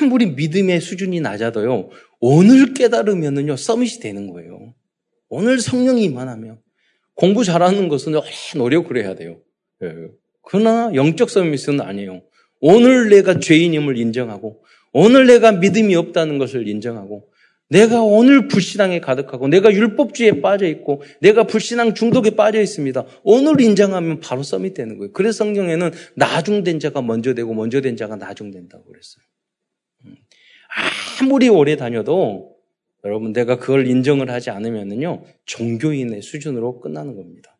아무리 0.00 0.26
믿음의 0.26 0.80
수준이 0.80 1.20
낮아도요, 1.20 1.90
오늘 2.20 2.74
깨달으면은요, 2.74 3.56
서밋이 3.56 4.00
되는 4.00 4.32
거예요. 4.32 4.74
오늘 5.28 5.60
성령이 5.60 6.04
임하면 6.04 6.60
공부 7.14 7.44
잘하는 7.44 7.88
것은 7.88 8.14
오래 8.14 8.30
노력을 8.56 8.96
해야 8.96 9.14
돼요. 9.14 9.40
예. 9.82 9.92
그러나 10.42 10.90
영적 10.94 11.28
서밋은 11.28 11.80
아니에요. 11.80 12.22
오늘 12.60 13.10
내가 13.10 13.38
죄인임을 13.38 13.98
인정하고 13.98 14.64
오늘 14.92 15.26
내가 15.26 15.52
믿음이 15.52 15.94
없다는 15.96 16.38
것을 16.38 16.66
인정하고 16.66 17.27
내가 17.68 18.02
오늘 18.02 18.48
불신앙에 18.48 19.00
가득하고 19.00 19.48
내가 19.48 19.72
율법주의에 19.72 20.40
빠져 20.40 20.66
있고 20.66 21.02
내가 21.20 21.44
불신앙 21.44 21.94
중독에 21.94 22.30
빠져 22.30 22.60
있습니다. 22.60 23.04
오늘 23.22 23.60
인정하면 23.60 24.20
바로 24.20 24.42
썸이 24.42 24.72
되는 24.72 24.96
거예요. 24.96 25.12
그래서 25.12 25.38
성경에는 25.38 25.90
나중된 26.14 26.80
자가 26.80 27.02
먼저 27.02 27.34
되고 27.34 27.52
먼저 27.52 27.80
된 27.80 27.96
자가 27.96 28.16
나중된다고 28.16 28.84
그랬어요. 28.84 29.22
음. 30.06 30.16
아무리 31.20 31.48
오래 31.48 31.76
다녀도 31.76 32.56
여러분 33.04 33.32
내가 33.32 33.58
그걸 33.58 33.86
인정을 33.86 34.30
하지 34.30 34.50
않으면은요 34.50 35.24
종교인의 35.44 36.22
수준으로 36.22 36.80
끝나는 36.80 37.16
겁니다. 37.16 37.58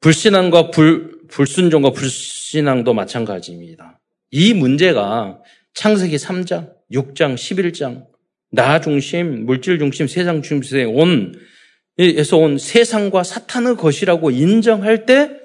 불신앙과 0.00 0.70
불, 0.70 1.26
불순종과 1.28 1.90
불신앙도 1.90 2.92
마찬가지입니다. 2.94 4.00
이 4.30 4.54
문제가 4.54 5.42
창세기 5.74 6.16
3장, 6.16 6.72
6장, 6.92 7.34
11장, 7.34 8.06
나 8.50 8.80
중심, 8.80 9.46
물질 9.46 9.78
중심, 9.78 10.08
세상 10.08 10.42
중심에 10.42 10.84
온, 10.84 11.34
에서 11.98 12.38
온 12.38 12.56
세상과 12.58 13.22
사탄의 13.22 13.76
것이라고 13.76 14.30
인정할 14.30 15.06
때 15.06 15.38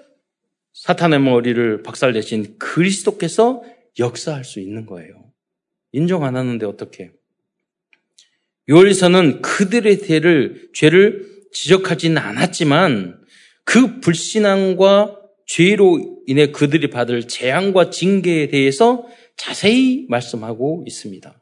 사탄의 0.73 1.19
머리를 1.19 1.83
박살내신 1.83 2.57
그리스도께서 2.57 3.63
역사할 3.99 4.43
수 4.43 4.59
있는 4.59 4.85
거예요. 4.85 5.31
인정 5.91 6.23
안 6.23 6.35
하는데 6.35 6.65
어떻게? 6.65 7.11
요엘서는 8.67 9.41
그들의 9.41 9.99
죄를, 9.99 10.69
죄를 10.73 11.25
지적하지는 11.53 12.17
않았지만 12.17 13.21
그 13.63 13.99
불신앙과 13.99 15.21
죄로 15.45 16.23
인해 16.25 16.51
그들이 16.51 16.89
받을 16.89 17.27
재앙과 17.27 17.89
징계에 17.91 18.47
대해서 18.47 19.07
자세히 19.37 20.05
말씀하고 20.09 20.83
있습니다. 20.87 21.41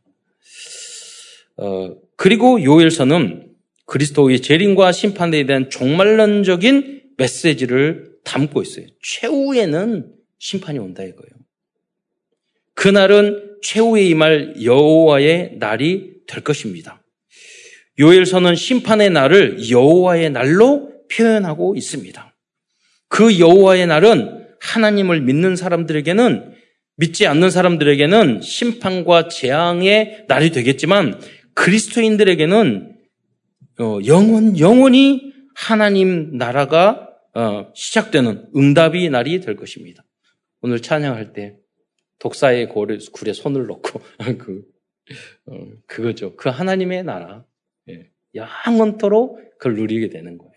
어, 1.58 1.96
그리고 2.16 2.64
요엘서는 2.64 3.52
그리스도의 3.86 4.42
재림과 4.42 4.92
심판에 4.92 5.46
대한 5.46 5.70
종말론적인 5.70 7.04
메시지를 7.18 8.14
담고 8.24 8.62
있어요. 8.62 8.88
최후에는 9.02 10.14
심판이 10.40 10.80
온다 10.80 11.04
이거예요. 11.04 11.32
그날은 12.74 13.58
최후의 13.62 14.10
이말 14.10 14.64
여호와의 14.64 15.58
날이 15.60 16.14
될 16.28 16.44
것입니다. 16.44 17.04
요엘서는 18.00 18.56
심판의 18.56 19.12
날을 19.12 19.70
여호와의 19.70 20.32
날로 20.32 20.92
표현하고 21.12 21.76
있습니다. 21.76 22.36
그 23.08 23.40
여호와의 23.40 23.86
날은 23.88 24.48
하나님을 24.60 25.22
믿는 25.22 25.56
사람들에게는 25.56 26.56
믿지 26.96 27.26
않는 27.28 27.50
사람들에게는 27.50 28.42
심판과 28.42 29.28
재앙의 29.28 30.26
날이 30.28 30.52
되겠지만 30.52 31.20
그리스도인들에게는 31.54 32.96
어, 33.80 34.00
영원 34.06 34.60
영원히 34.60 35.34
하나님 35.56 36.38
나라가 36.38 37.10
어, 37.34 37.72
시작되는 37.74 38.52
응답이 38.56 39.10
날이 39.10 39.40
될 39.40 39.56
것입니다. 39.56 40.04
오늘 40.62 40.82
찬양할 40.82 41.34
때 41.34 41.58
독사의 42.20 42.70
굴에 42.70 43.34
손을 43.34 43.66
놓고 43.66 44.00
그 44.38 44.64
어, 45.48 45.68
그거죠. 45.88 46.36
그 46.36 46.50
하나님의 46.50 47.04
나라 47.04 47.46
예, 47.90 48.10
영원토록 48.36 49.58
그걸 49.58 49.76
누리게 49.76 50.10
되는 50.10 50.38
거예요. 50.38 50.54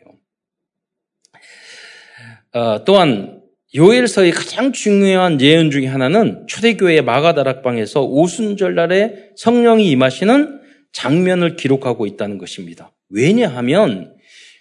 어, 2.53 2.85
또한 2.85 3.43
요엘서의 3.75 4.31
가장 4.31 4.73
중요한 4.73 5.41
예언 5.41 5.71
중의 5.71 5.89
하나는 5.89 6.47
초대교회 6.47 7.01
마가다락방에서 7.01 8.05
오순절날에 8.05 9.33
성령이 9.37 9.91
임하시는 9.91 10.61
장면을 10.93 11.57
기록하고 11.57 12.07
있다는 12.07 12.39
것입니다. 12.39 12.95
왜냐하면 13.09 14.15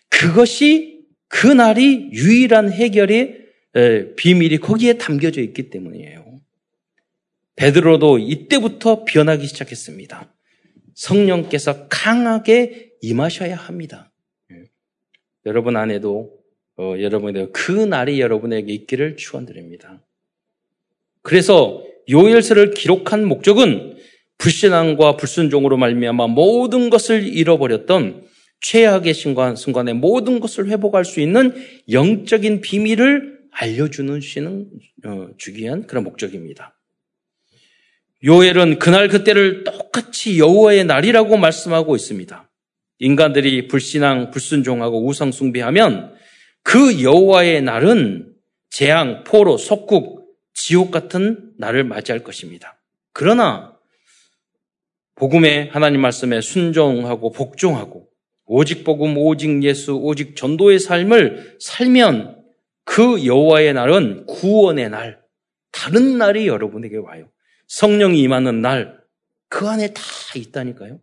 그것이 0.09 1.01
그날이 1.27 2.09
유일한 2.11 2.71
해결의 2.71 3.45
비밀이 4.17 4.57
거기에 4.57 4.93
담겨져 4.93 5.41
있기 5.41 5.69
때문이에요. 5.69 6.39
베드로도 7.55 8.19
이때부터 8.19 9.05
변하기 9.05 9.45
시작했습니다. 9.47 10.33
성령께서 10.93 11.87
강하게 11.87 12.91
임하셔야 13.01 13.55
합니다. 13.55 14.11
여러분 15.45 15.77
안에도 15.77 16.34
어, 16.77 16.95
여러분의 16.99 17.49
그 17.53 17.71
날이 17.71 18.19
여러분에게 18.19 18.71
있기를 18.73 19.15
축원드립니다. 19.15 20.01
그래서 21.21 21.83
요엘서를 22.09 22.71
기록한 22.71 23.25
목적은 23.25 23.97
불신앙과 24.37 25.15
불순종으로 25.17 25.77
말미암아 25.77 26.27
모든 26.27 26.89
것을 26.89 27.25
잃어버렸던 27.27 28.25
최악의 28.61 29.13
순간, 29.13 29.55
순간에 29.55 29.93
모든 29.93 30.39
것을 30.39 30.67
회복할 30.67 31.05
수 31.05 31.19
있는 31.19 31.53
영적인 31.89 32.61
비밀을 32.61 33.39
알려주는 33.51 34.19
시는 34.19 34.69
어, 35.05 35.27
주기 35.37 35.63
위한 35.63 35.87
그런 35.87 36.03
목적입니다. 36.03 36.77
요엘은 38.23 38.79
그날 38.79 39.07
그때를 39.07 39.63
똑같이 39.63 40.39
여호와의 40.39 40.85
날이라고 40.85 41.37
말씀하고 41.37 41.95
있습니다. 41.95 42.49
인간들이 42.99 43.67
불신앙, 43.67 44.31
불순종하고 44.31 45.05
우상 45.05 45.31
숭배하면 45.31 46.15
그 46.65 47.03
여호와의 47.03 47.61
날은 47.61 48.33
재앙, 48.71 49.23
포로, 49.23 49.55
속국, 49.55 50.35
지옥 50.55 50.89
같은 50.89 51.53
날을 51.59 51.83
맞이할 51.83 52.23
것입니다. 52.23 52.81
그러나 53.13 53.77
복음의 55.13 55.69
하나님 55.69 56.01
말씀에 56.01 56.41
순종하고 56.41 57.31
복종하고 57.31 58.09
오직 58.45 58.83
복음, 58.83 59.15
오직 59.15 59.61
예수, 59.63 59.93
오직 59.93 60.35
전도의 60.35 60.79
삶을 60.79 61.57
살면 61.61 62.43
그 62.83 63.23
여호와의 63.25 63.73
날은 63.73 64.25
구원의 64.25 64.89
날, 64.89 65.21
다른 65.71 66.17
날이 66.17 66.47
여러분에게 66.47 66.97
와요. 66.97 67.29
성령이 67.67 68.19
임하는 68.21 68.61
날, 68.61 68.99
그 69.49 69.67
안에 69.67 69.93
다 69.93 70.01
있다니까요. 70.35 70.99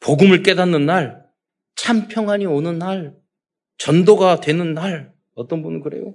복음을 0.00 0.42
깨닫는 0.42 0.86
날, 0.86 1.24
참 1.76 2.08
평안이 2.08 2.46
오는 2.46 2.78
날, 2.78 3.14
전도가 3.78 4.40
되는 4.40 4.74
날, 4.74 5.12
어떤 5.34 5.62
분은 5.62 5.80
그래요. 5.80 6.14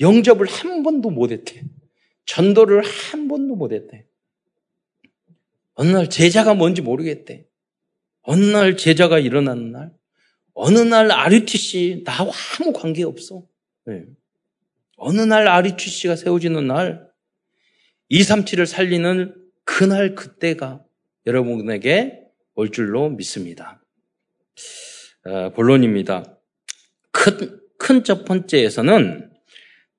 영접을 0.00 0.46
한 0.46 0.82
번도 0.82 1.10
못했대. 1.10 1.62
전도를 2.26 2.82
한 2.82 3.28
번도 3.28 3.56
못했대. 3.56 4.06
어느 5.74 5.88
날 5.88 6.10
제자가 6.10 6.54
뭔지 6.54 6.82
모르겠대. 6.82 7.46
어느 8.22 8.44
날 8.44 8.76
제자가 8.76 9.18
일어나는 9.18 9.72
날, 9.72 9.92
어느 10.52 10.78
날 10.78 11.10
RUTC 11.10 12.04
나와 12.04 12.32
아무 12.60 12.72
관계 12.72 13.02
없어. 13.02 13.46
네. 13.86 14.04
어느 14.96 15.22
날 15.22 15.48
RUTC가 15.48 16.16
세워지는 16.16 16.66
날, 16.66 17.08
237을 18.10 18.66
살리는 18.66 19.34
그날 19.64 20.14
그때가 20.14 20.84
여러분에게 21.26 22.20
올 22.54 22.70
줄로 22.70 23.08
믿습니다. 23.08 23.82
어, 25.24 25.50
본론입니다. 25.50 26.39
큰, 27.10 27.60
큰 27.78 28.04
첫 28.04 28.24
번째에서는 28.24 29.30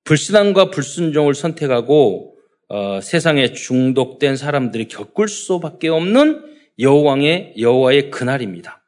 불신앙과 0.04 0.70
불순종을 0.72 1.34
선택하고 1.34 2.36
어, 2.70 3.02
세상에 3.02 3.52
중독된 3.52 4.38
사람들이 4.38 4.88
겪을 4.88 5.28
수밖에 5.28 5.90
없는 5.90 6.42
여호왕의 6.80 7.56
여호와의 7.60 8.12
그날입니다. 8.12 8.82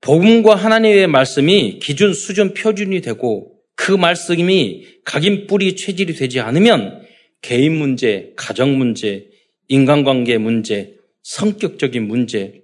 복음과 0.00 0.54
하나님의 0.54 1.06
말씀이 1.06 1.78
기준, 1.80 2.12
수준, 2.12 2.54
표준이 2.54 3.00
되고 3.00 3.54
그 3.74 3.92
말씀이 3.92 4.86
각인 5.04 5.46
뿌리 5.46 5.76
체질이 5.76 6.14
되지 6.14 6.40
않으면 6.40 7.02
개인 7.42 7.76
문제, 7.76 8.32
가정 8.36 8.76
문제, 8.76 9.28
인간관계 9.68 10.38
문제, 10.38 10.94
성격적인 11.22 12.08
문제, 12.08 12.62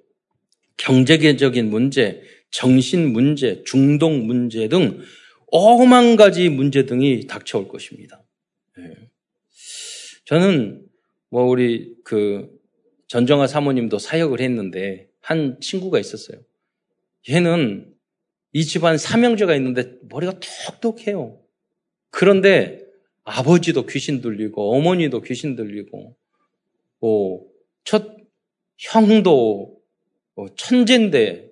경제적인 0.76 1.70
문제, 1.70 2.20
정신 2.54 3.12
문제, 3.12 3.62
중독 3.64 4.12
문제 4.12 4.68
등 4.68 5.00
오만 5.48 6.16
가지 6.16 6.48
문제 6.48 6.86
등이 6.86 7.26
닥쳐올 7.26 7.68
것입니다. 7.68 8.22
네. 8.76 8.94
저는 10.24 10.86
뭐 11.30 11.44
우리 11.44 11.96
그 12.04 12.50
전정아 13.08 13.46
사모님도 13.46 13.98
사역을 13.98 14.40
했는데 14.40 15.08
한 15.20 15.58
친구가 15.60 15.98
있었어요. 15.98 16.38
얘는 17.28 17.92
이 18.52 18.64
집안 18.64 18.98
삼형제가 18.98 19.54
있는데 19.56 19.96
머리가 20.08 20.38
톡톡해요. 20.80 21.40
그런데 22.10 22.84
아버지도 23.24 23.86
귀신 23.86 24.20
들리고 24.20 24.76
어머니도 24.76 25.22
귀신 25.22 25.56
들리고 25.56 26.16
뭐 27.00 27.54
첫 27.84 28.16
형도 28.78 29.78
뭐 30.34 30.48
천재인데 30.56 31.43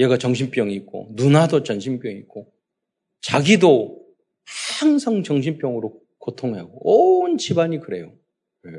얘가 0.00 0.18
정신병이 0.18 0.74
있고 0.74 1.08
누나도 1.12 1.62
정신병이 1.62 2.16
있고 2.20 2.52
자기도 3.20 4.04
항상 4.80 5.22
정신병으로 5.22 6.00
고통하고 6.18 6.80
온 6.82 7.38
집안이 7.38 7.80
그래요. 7.80 8.12
네. 8.64 8.72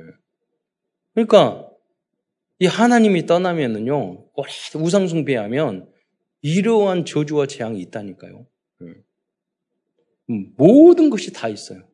그러니까 1.13 1.69
이 2.59 2.65
하나님이 2.65 3.25
떠나면은요 3.25 4.29
우상 4.75 5.07
숭배하면 5.07 5.91
이러한 6.41 7.05
저주와 7.05 7.47
재앙이 7.47 7.79
있다니까요. 7.81 8.45
네. 8.79 8.93
음, 10.29 10.53
모든 10.57 11.09
것이 11.09 11.31
다 11.31 11.47
있어요. 11.47 11.87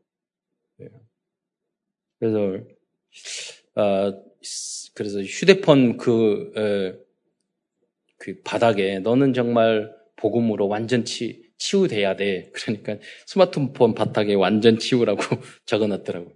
그래서 2.20 2.63
어, 3.76 4.24
그래서 4.96 5.22
휴대폰 5.22 5.98
그, 5.98 6.52
에, 6.56 7.07
그 8.18 8.42
바닥에 8.44 9.00
너는 9.00 9.34
정말 9.34 9.92
복음으로 10.16 10.68
완전 10.68 11.06
치, 11.06 11.44
치유돼야 11.58 12.16
돼. 12.16 12.52
그러니까 12.54 12.98
스마트폰 13.26 13.94
바닥에 13.94 14.34
완전 14.34 14.78
치우라고 14.80 15.22
적어놨더라고요. 15.66 16.34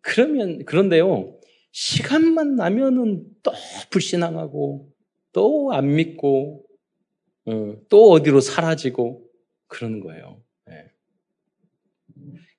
그러면 0.00 0.64
그런데요 0.64 1.36
시간만 1.72 2.56
나면은 2.56 3.24
또 3.42 3.52
불신앙하고 3.90 4.88
또 5.32 5.70
안 5.72 5.94
믿고 5.94 6.64
어, 7.46 7.76
또 7.88 8.10
어디로 8.10 8.40
사라지고 8.40 9.28
그러는 9.68 10.00
거예요. 10.00 10.42
네. 10.66 10.90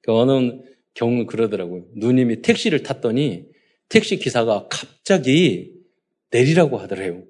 그 0.01 0.13
어느 0.13 0.61
경우 0.93 1.25
그러더라고요. 1.25 1.85
누님이 1.95 2.41
택시를 2.41 2.83
탔더니 2.83 3.47
택시 3.89 4.17
기사가 4.17 4.67
갑자기 4.69 5.73
내리라고 6.31 6.77
하더래요. 6.77 7.23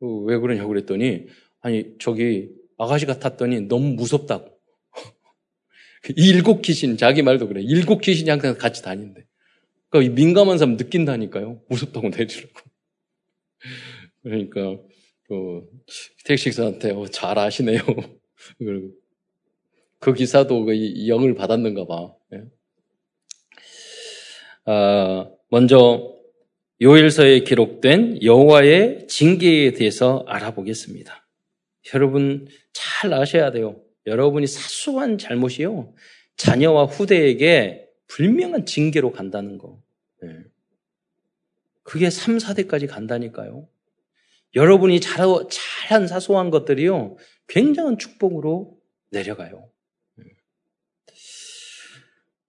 어, 0.00 0.06
왜 0.06 0.38
그러냐고 0.38 0.68
그랬더니 0.68 1.26
아니 1.60 1.94
저기 1.98 2.50
아가씨가 2.78 3.18
탔더니 3.18 3.62
너무 3.62 3.94
무섭다고. 3.94 4.56
일곱 6.16 6.62
귀신 6.62 6.96
자기 6.96 7.22
말도 7.22 7.48
그래. 7.48 7.60
일곱 7.62 8.00
귀신이 8.00 8.30
항상 8.30 8.56
같이 8.56 8.82
다닌대. 8.82 9.24
그러니까 9.90 10.14
민감한 10.14 10.58
사람 10.58 10.76
느낀다니까요. 10.76 11.62
무섭다고 11.68 12.08
내리라고. 12.10 12.52
그러니까 14.22 14.78
그 15.24 15.62
택시기사한테 16.24 16.92
어, 16.92 17.06
잘 17.08 17.38
아시네요. 17.38 17.80
그 20.00 20.14
기사도 20.14 20.64
그 20.64 21.08
영을 21.08 21.34
받았는가 21.34 21.86
봐. 21.86 22.14
예. 22.34 22.44
아, 24.64 25.28
먼저 25.50 26.17
요일서에 26.80 27.40
기록된 27.40 28.22
여호와의 28.22 29.08
징계에 29.08 29.72
대해서 29.72 30.24
알아보겠습니다. 30.28 31.26
여러분 31.94 32.46
잘 32.72 33.12
아셔야 33.12 33.50
돼요. 33.50 33.80
여러분이 34.06 34.46
사소한 34.46 35.18
잘못이요. 35.18 35.92
자녀와 36.36 36.84
후대에게 36.84 37.88
불명한 38.06 38.64
징계로 38.64 39.12
간다는 39.12 39.58
거. 39.58 39.82
네. 40.22 40.28
그게 41.82 42.10
3, 42.10 42.38
4대까지 42.38 42.88
간다니까요. 42.88 43.68
여러분이 44.54 45.00
잘, 45.00 45.26
잘한 45.50 46.06
사소한 46.06 46.50
것들이요. 46.50 47.16
굉장한 47.48 47.98
축복으로 47.98 48.78
내려가요. 49.10 49.68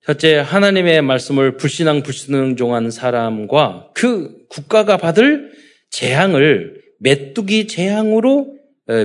네. 0.01 0.05
첫째, 0.05 0.35
하나님의 0.37 1.01
말씀을 1.01 1.57
불신앙, 1.57 2.03
불순종한 2.03 2.89
사람과 2.89 3.91
그 3.93 4.45
국가가 4.47 4.97
받을 4.97 5.51
재앙을 5.91 6.81
메뚜기 6.99 7.67
재앙으로 7.67 8.57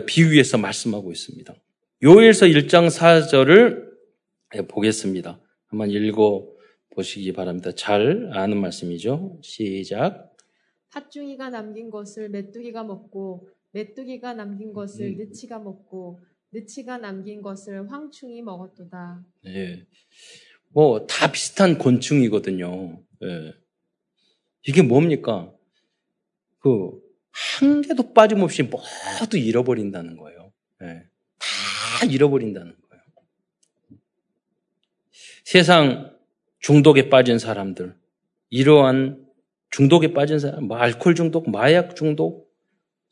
비유해서 0.07 0.59
말씀하고 0.59 1.12
있습니다. 1.12 1.54
요일서 2.02 2.46
1장 2.46 2.88
4절을 2.88 3.85
보겠습니다. 4.68 5.40
한번 5.66 5.90
읽어 5.90 6.46
보시기 6.94 7.33
바랍니다. 7.33 7.72
잘 7.72 8.30
아는 8.33 8.61
말씀이죠. 8.61 9.40
시작. 9.42 10.33
팥중이가 10.90 11.50
남긴 11.50 11.90
것을 11.90 12.28
메뚜기가 12.28 12.85
먹고 12.85 13.48
메뚜기가 13.72 14.35
남긴 14.35 14.72
것을 14.72 15.07
음. 15.07 15.16
느치가 15.16 15.59
먹고 15.59 16.22
느치가 16.52 16.98
남긴 16.98 17.42
것을 17.42 17.90
황충이 17.90 18.42
먹었도다. 18.42 19.24
네. 19.44 19.85
뭐 20.74 21.06
다 21.06 21.30
비슷한 21.32 21.78
곤충이거든요. 21.78 23.02
네. 23.20 23.54
이게 24.66 24.82
뭡니까? 24.82 25.52
그 26.58 27.04
한 27.34 27.82
개도 27.82 28.14
빠짐없이 28.14 28.62
모두 28.62 29.37
잃어버린다는 29.37 30.16
거예요. 30.16 30.52
네. 30.80 31.02
다 31.38 32.06
잃어버린다는 32.06 32.72
거예요. 32.72 33.02
세상 35.44 36.16
중독에 36.60 37.10
빠진 37.10 37.38
사람들, 37.38 37.96
이러한 38.50 39.26
중독에 39.70 40.14
빠진 40.14 40.38
사람, 40.38 40.64
뭐 40.64 40.76
알코올 40.76 41.16
중독, 41.16 41.50
마약 41.50 41.96
중독, 41.96 42.54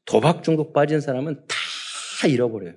도박 0.05 0.45
중독 0.45 0.73
빠진 0.73 1.01
사람은 1.01 1.45
다 1.49 2.29
잃어버려요. 2.29 2.75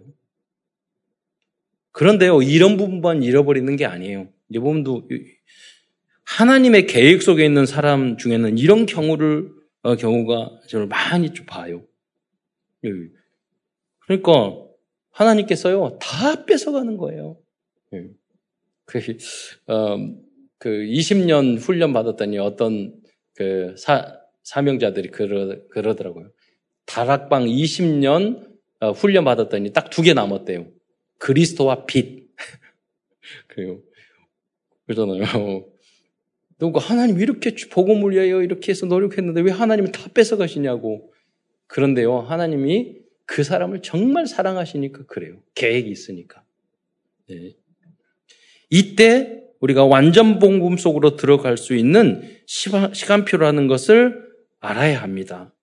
그런데요, 1.92 2.42
이런 2.42 2.76
부분만 2.76 3.22
잃어버리는 3.22 3.74
게 3.76 3.86
아니에요. 3.86 4.28
이 4.50 4.60
부분도 4.60 5.08
하나님의 6.24 6.88
계획 6.88 7.22
속에 7.22 7.46
있는 7.46 7.66
사람 7.66 8.18
중에는 8.18 8.58
이런 8.58 8.86
경우를 8.86 9.52
어, 9.84 9.96
경우가 9.96 10.62
저를 10.68 10.88
많이 10.88 11.34
좀 11.34 11.46
봐요. 11.46 11.86
그러니까 14.00 14.58
하나님께서요, 15.12 15.98
다 16.02 16.46
뺏어가는 16.46 16.98
거예요. 16.98 17.38
예. 17.94 18.08
그, 18.86 19.00
어, 19.68 19.98
그 20.58 20.70
20년 20.70 21.60
훈련 21.60 21.94
받았더니 21.94 22.38
어떤 22.40 22.96
그 23.36 23.76
사, 23.78 24.20
사명자들이 24.44 25.10
그러, 25.10 25.58
그러더라고요. 25.70 26.32
다락방 26.86 27.46
20년 27.46 28.48
어, 28.80 28.92
훈련 28.92 29.24
받았더니 29.26 29.72
딱 29.74 29.90
두 29.90 30.02
개 30.04 30.14
남았대요. 30.14 30.68
그리스도와 31.18 31.86
빛. 31.86 32.30
그래요. 33.48 33.82
그러잖아요. 34.86 35.66
누가 36.58 36.80
하나님 36.80 37.20
이렇게 37.20 37.54
복음을 37.70 38.12
위하여 38.12 38.42
이렇게 38.42 38.72
해서 38.72 38.86
노력했는데 38.86 39.42
왜 39.42 39.52
하나님을 39.52 39.92
다 39.92 40.10
뺏어가시냐고. 40.14 41.12
그런데요, 41.68 42.20
하나님이 42.20 42.98
그 43.26 43.44
사람을 43.44 43.82
정말 43.82 44.28
사랑하시니까 44.28 45.06
그래요. 45.08 45.42
계획이 45.56 45.90
있으니까. 45.90 46.44
네. 47.28 47.56
이때 48.70 49.44
우리가 49.60 49.86
완전 49.86 50.40
복음 50.40 50.78
속으로 50.78 51.16
들어갈 51.16 51.58
수 51.58 51.76
있는 51.76 52.22
시간표라는 52.46 53.68
것을 53.68 54.26
알아야 54.60 55.02
합니다. 55.02 55.54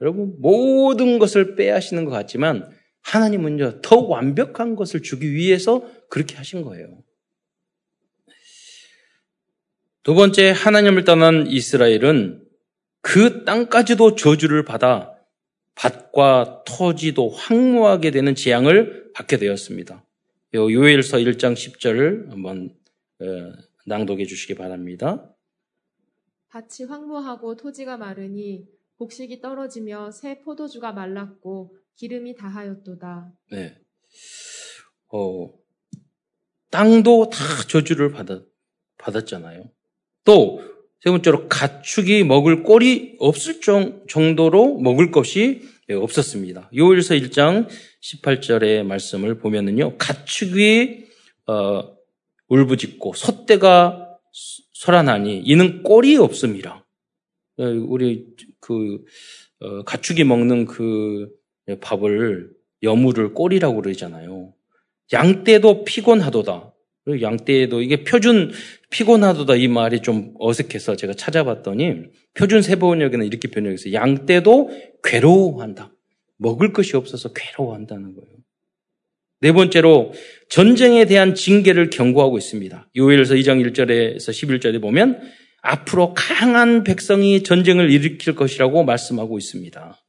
여러분 0.00 0.36
모든 0.38 1.18
것을 1.18 1.56
빼앗시는 1.56 2.04
것 2.04 2.10
같지만 2.10 2.70
하나님은요 3.02 3.80
더 3.82 4.00
완벽한 4.00 4.76
것을 4.76 5.02
주기 5.02 5.32
위해서 5.32 5.88
그렇게 6.08 6.36
하신 6.36 6.62
거예요. 6.62 7.02
두 10.08 10.14
번째 10.14 10.52
하나님을 10.52 11.04
떠난 11.04 11.46
이스라엘은 11.48 12.42
그 13.02 13.44
땅까지도 13.44 14.14
저주를 14.14 14.64
받아 14.64 15.14
밭과 15.74 16.64
토지도 16.66 17.28
황무하게 17.28 18.10
되는 18.10 18.34
재앙을 18.34 19.12
받게 19.12 19.36
되었습니다. 19.36 20.02
요엘서 20.54 21.18
1장 21.18 21.52
10절을 21.52 22.30
한번 22.30 22.74
어, 23.20 23.52
낭독해 23.84 24.24
주시기 24.24 24.54
바랍니다. 24.54 25.30
밭이 26.48 26.88
황무하고 26.88 27.56
토지가 27.56 27.98
마르니 27.98 28.66
곡식이 28.96 29.42
떨어지며 29.42 30.10
새 30.12 30.40
포도주가 30.40 30.92
말랐고 30.92 31.76
기름이 31.96 32.34
다하였도다. 32.34 33.30
네. 33.52 33.78
어, 35.08 35.52
땅도 36.70 37.28
다 37.28 37.38
저주를 37.68 38.10
받았, 38.10 38.40
받았잖아요. 38.96 39.70
또, 40.28 40.60
세 41.00 41.08
번째로 41.08 41.48
가축이 41.48 42.22
먹을 42.24 42.62
꼴이 42.62 43.14
없을 43.18 43.60
정도로 44.08 44.78
먹을 44.78 45.10
것이 45.10 45.62
없었습니다. 45.90 46.70
요일서 46.76 47.14
1장 47.14 47.66
18절의 48.02 48.82
말씀을 48.82 49.38
보면은요, 49.38 49.96
가축이, 49.96 51.06
어, 51.46 51.96
울부짖고 52.48 53.14
소떼가 53.14 54.18
소란하니 54.72 55.44
이는 55.46 55.82
꼴이 55.82 56.18
없음이라. 56.18 56.84
어, 57.60 57.64
우리 57.86 58.26
그 58.60 59.02
어, 59.60 59.82
가축이 59.84 60.24
먹는 60.24 60.66
그 60.66 61.30
밥을 61.80 62.50
여물을 62.82 63.32
꼴이라고 63.32 63.80
그러잖아요. 63.80 64.52
양떼도 65.10 65.84
피곤하도다. 65.84 66.74
양떼도 67.22 67.82
이게 67.82 68.04
표준 68.04 68.52
피곤하도다 68.90 69.56
이 69.56 69.68
말이 69.68 70.00
좀 70.00 70.34
어색해서 70.38 70.96
제가 70.96 71.14
찾아봤더니 71.14 72.04
표준 72.34 72.62
세번역에는 72.62 73.26
이렇게 73.26 73.48
번역해서 73.48 73.92
양떼도 73.92 74.70
괴로워한다. 75.02 75.92
먹을 76.38 76.72
것이 76.72 76.96
없어서 76.96 77.32
괴로워한다는 77.32 78.14
거예요. 78.14 78.38
네 79.40 79.52
번째로 79.52 80.12
전쟁에 80.48 81.04
대한 81.04 81.34
징계를 81.34 81.90
경고하고 81.90 82.38
있습니다. 82.38 82.90
요엘서 82.96 83.34
2장 83.34 83.64
1절에서 83.64 84.18
11절에 84.18 84.80
보면 84.80 85.20
앞으로 85.62 86.14
강한 86.14 86.84
백성이 86.84 87.42
전쟁을 87.42 87.90
일으킬 87.90 88.34
것이라고 88.34 88.84
말씀하고 88.84 89.38
있습니다. 89.38 90.00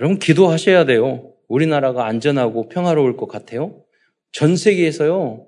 여러분 0.00 0.18
기도하셔야 0.18 0.84
돼요. 0.84 1.32
우리나라가 1.48 2.06
안전하고 2.06 2.68
평화로울 2.68 3.16
것 3.16 3.26
같아요. 3.26 3.83
전 4.34 4.56
세계에서요. 4.56 5.46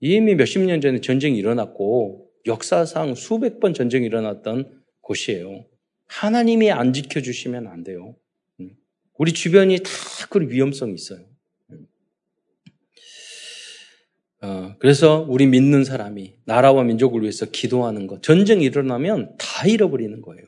이미 0.00 0.34
몇십 0.34 0.62
년 0.62 0.80
전에 0.80 1.02
전쟁이 1.02 1.36
일어났고 1.36 2.30
역사상 2.46 3.14
수백 3.14 3.60
번 3.60 3.74
전쟁이 3.74 4.06
일어났던 4.06 4.82
곳이에요. 5.02 5.66
하나님이 6.06 6.70
안 6.70 6.94
지켜주시면 6.94 7.66
안 7.66 7.84
돼요. 7.84 8.16
음. 8.60 8.70
우리 9.18 9.32
주변이 9.32 9.76
다 9.78 9.90
그런 10.30 10.48
위험성이 10.48 10.94
있어요. 10.94 11.26
어, 14.40 14.76
그래서 14.78 15.26
우리 15.28 15.46
믿는 15.46 15.84
사람이 15.84 16.36
나라와 16.46 16.84
민족을 16.84 17.20
위해서 17.20 17.46
기도하는 17.46 18.06
것, 18.06 18.22
전쟁이 18.22 18.64
일어나면 18.64 19.36
다 19.38 19.68
잃어버리는 19.68 20.20
거예요. 20.22 20.42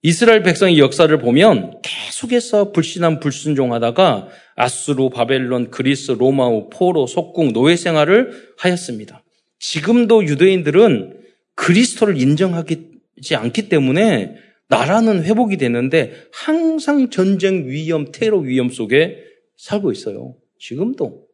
이스라엘 0.00 0.42
백성의 0.42 0.78
역사를 0.78 1.16
보면 1.18 1.82
계속해서 2.14 2.70
불신한 2.70 3.18
불순종하다가 3.18 4.28
아수르, 4.54 5.08
바벨론, 5.10 5.70
그리스, 5.70 6.12
로마우, 6.12 6.70
포로, 6.70 7.06
속궁, 7.06 7.52
노예 7.52 7.76
생활을 7.76 8.54
하였습니다. 8.58 9.24
지금도 9.58 10.24
유대인들은 10.24 11.20
그리스도를 11.54 12.20
인정하지 12.20 13.34
않기 13.34 13.68
때문에 13.68 14.36
나라는 14.68 15.24
회복이 15.24 15.56
되는데 15.56 16.12
항상 16.32 17.10
전쟁 17.10 17.68
위험, 17.68 18.12
테러 18.12 18.38
위험 18.38 18.70
속에 18.70 19.18
살고 19.56 19.92
있어요. 19.92 20.36
지금도. 20.58 21.26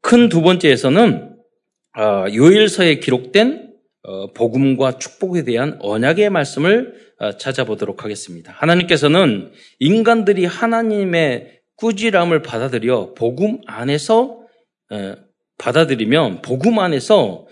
큰 0.00 0.28
두 0.28 0.42
번째에서는 0.42 1.36
아, 1.92 2.26
요일서에 2.32 3.00
기록된 3.00 3.62
어, 3.62 3.65
복음과 4.34 4.98
축복에 4.98 5.44
대한 5.44 5.78
언약의 5.80 6.30
말씀을 6.30 6.94
어, 7.18 7.36
찾아보도록 7.36 8.04
하겠습니다. 8.04 8.52
하나님께서는 8.52 9.52
인간들이 9.78 10.44
하나님의 10.44 11.60
꾸지람을 11.76 12.42
받아들여 12.42 13.14
복음 13.14 13.60
안에서 13.66 14.40
어, 14.90 15.16
받아들이면 15.58 16.42
복음 16.42 16.78
안에서 16.78 17.46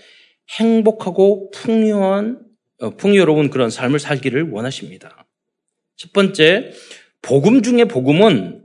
행복하고 0.59 1.51
풍요한 1.51 2.41
풍요로운 2.99 3.51
그런 3.51 3.71
삶을 3.71 3.99
살기를 3.99 4.51
원하십니다. 4.51 5.27
첫 5.97 6.13
번째, 6.13 6.73
복음 7.23 7.63
중에 7.63 7.85
복음은 7.85 8.65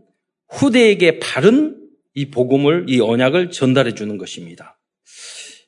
후대에게 0.49 1.19
바른 1.19 1.79
이 2.15 2.29
복음을, 2.31 2.85
이 2.89 2.99
언약을 2.99 3.51
전달해 3.51 3.93
주는 3.93 4.17
것입니다. 4.17 4.78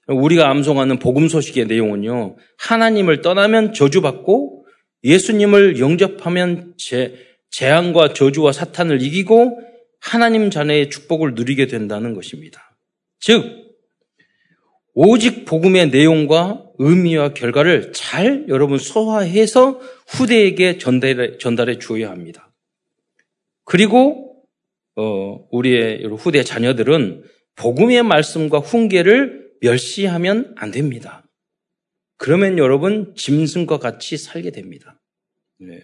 우리가 0.07 0.49
암송하는 0.49 0.99
복음 0.99 1.27
소식의 1.27 1.65
내용은요, 1.67 2.37
하나님을 2.57 3.21
떠나면 3.21 3.73
저주받고 3.73 4.65
예수님을 5.03 5.79
영접하면 5.79 6.73
재, 6.77 7.13
재앙과 7.49 8.13
저주와 8.13 8.51
사탄을 8.51 9.01
이기고 9.01 9.59
하나님 9.99 10.49
자녀의 10.49 10.89
축복을 10.89 11.33
누리게 11.35 11.67
된다는 11.67 12.13
것입니다. 12.13 12.75
즉, 13.19 13.61
오직 14.93 15.45
복음의 15.45 15.89
내용과 15.89 16.65
의미와 16.77 17.33
결과를 17.33 17.93
잘 17.93 18.45
여러분 18.49 18.77
소화해서 18.77 19.79
후대에게 20.07 20.79
전달해, 20.79 21.37
전달해 21.37 21.77
주어야 21.79 22.09
합니다. 22.09 22.51
그리고 23.63 24.43
어, 24.97 25.47
우리의 25.51 26.03
후대 26.17 26.43
자녀들은 26.43 27.23
복음의 27.55 28.03
말씀과 28.03 28.59
훈계를 28.59 29.40
멸시하면 29.61 30.53
안 30.57 30.71
됩니다. 30.71 31.27
그러면 32.17 32.57
여러분 32.57 33.13
짐승과 33.15 33.79
같이 33.79 34.17
살게 34.17 34.51
됩니다. 34.51 34.99
네. 35.59 35.83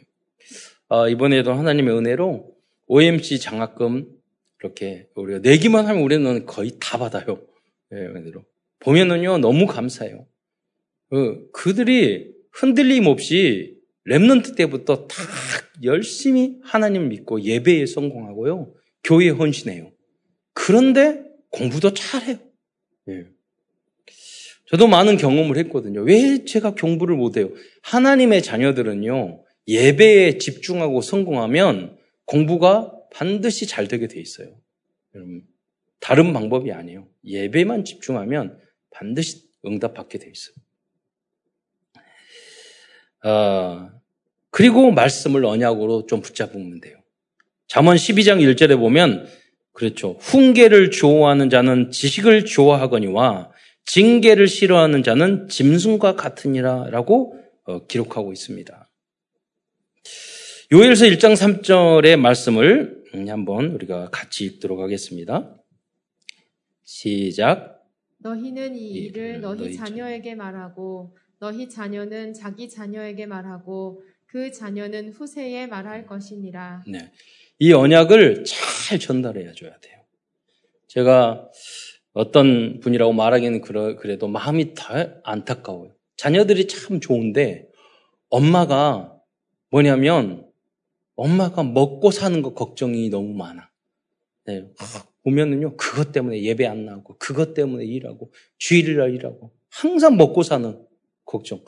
아, 0.90 1.08
이번에도 1.08 1.54
하나님의 1.54 1.96
은혜로 1.98 2.56
OMC 2.88 3.40
장학금 3.40 4.08
이렇게 4.62 5.10
우리가 5.16 5.40
내기만 5.40 5.86
하면 5.88 6.04
우리는 6.04 6.46
거의 6.46 6.72
다 6.80 6.98
받아요. 6.98 7.42
네, 7.90 8.06
은혜로. 8.06 8.44
보면은요 8.80 9.40
너무 9.40 9.66
감사해요. 9.66 10.28
그, 11.10 11.50
그들이 11.52 12.34
흔들림 12.52 13.08
없이 13.08 13.78
랩런트 14.08 14.56
때부터 14.56 15.08
다 15.08 15.16
열심히 15.84 16.60
하나님 16.64 17.10
믿고 17.10 17.42
예배에 17.42 17.86
성공하고요. 17.86 18.74
교회에 19.04 19.30
헌신해요. 19.30 19.92
그런데 20.54 21.24
공부도 21.50 21.94
잘해요. 21.94 22.38
네. 23.06 23.26
저도 24.70 24.88
많은 24.88 25.18
경험을 25.18 25.58
했거든요. 25.58 26.02
왜 26.02 26.44
제가 26.46 26.76
공부를 26.76 27.16
못해요? 27.16 27.50
하나님의 27.84 28.44
자녀들은요, 28.44 29.44
예배에 29.68 30.38
집중하고 30.38 31.02
성공하면 31.02 31.98
공부가 32.26 32.94
반드시 33.14 33.66
잘 33.66 33.88
되게 33.88 34.08
돼 34.08 34.20
있어요. 34.20 34.60
여러분, 35.16 35.44
다른 36.00 36.34
방법이 36.34 36.72
아니에요. 36.72 37.08
예배만 37.26 37.86
집중하면 37.86 38.60
반드시 38.92 39.44
응답받게 39.66 40.20
돼 40.20 40.30
있어요. 40.30 40.56
아, 43.24 43.92
그리고 44.52 44.92
말씀을 44.92 45.46
언약으로 45.46 46.06
좀 46.08 46.22
붙잡으면 46.22 46.80
돼요. 46.82 46.98
잠언 47.68 47.96
12장 47.96 48.40
1절에 48.42 48.78
보면 48.78 49.28
그렇죠. 49.74 50.18
훈계를 50.20 50.92
좋아하는 50.92 51.50
자는 51.50 51.92
지식을 51.92 52.46
좋아하거니와 52.46 53.52
징계를 53.88 54.48
싫어하는 54.48 55.02
자는 55.02 55.48
짐승과 55.48 56.16
같으니라라고 56.16 57.42
어, 57.64 57.88
기록하고 57.88 58.34
있습니다. 58.34 58.90
요엘서 60.72 61.06
1장 61.06 61.34
3절의 61.34 62.18
말씀을 62.18 63.04
한번 63.30 63.72
우리가 63.72 64.10
같이 64.12 64.46
읽도록 64.46 64.82
하겠습니다. 64.82 65.58
시작. 66.84 67.86
너희는 68.18 68.76
이 68.76 68.90
일을 68.90 69.40
너희 69.40 69.74
자녀에게 69.74 70.36
말하고 70.36 71.16
너희 71.40 71.70
자녀는 71.70 72.34
자기 72.34 72.68
자녀에게 72.68 73.26
말하고 73.26 74.04
그 74.26 74.52
자녀는 74.52 75.14
후세에 75.14 75.68
말할 75.68 76.06
것이니라. 76.06 76.84
네. 76.88 77.12
이 77.60 77.72
언약을 77.72 78.44
잘 78.44 79.00
전달해 79.00 79.50
줘야 79.54 79.78
돼요. 79.80 79.98
제가 80.88 81.50
어떤 82.18 82.80
분이라고 82.80 83.14
말하기는 83.14 83.62
그래도 83.62 84.28
마음이 84.28 84.74
다 84.74 85.14
안타까워요. 85.24 85.92
자녀들이 86.16 86.68
참 86.68 87.00
좋은데 87.00 87.68
엄마가 88.30 89.14
뭐냐면 89.70 90.48
엄마가 91.16 91.64
먹고 91.64 92.12
사는 92.12 92.42
거 92.42 92.54
걱정이 92.54 93.10
너무 93.10 93.34
많아. 93.34 93.70
네. 94.46 94.66
보면은요, 95.24 95.76
그것 95.76 96.14
때문에 96.14 96.42
예배 96.42 96.66
안 96.66 96.86
나오고, 96.86 97.18
그것 97.18 97.54
때문에 97.54 97.84
일하고, 97.84 98.32
주일날 98.60 99.14
일하고, 99.14 99.52
항상 99.70 100.16
먹고 100.16 100.42
사는 100.44 100.80
걱정. 101.26 101.60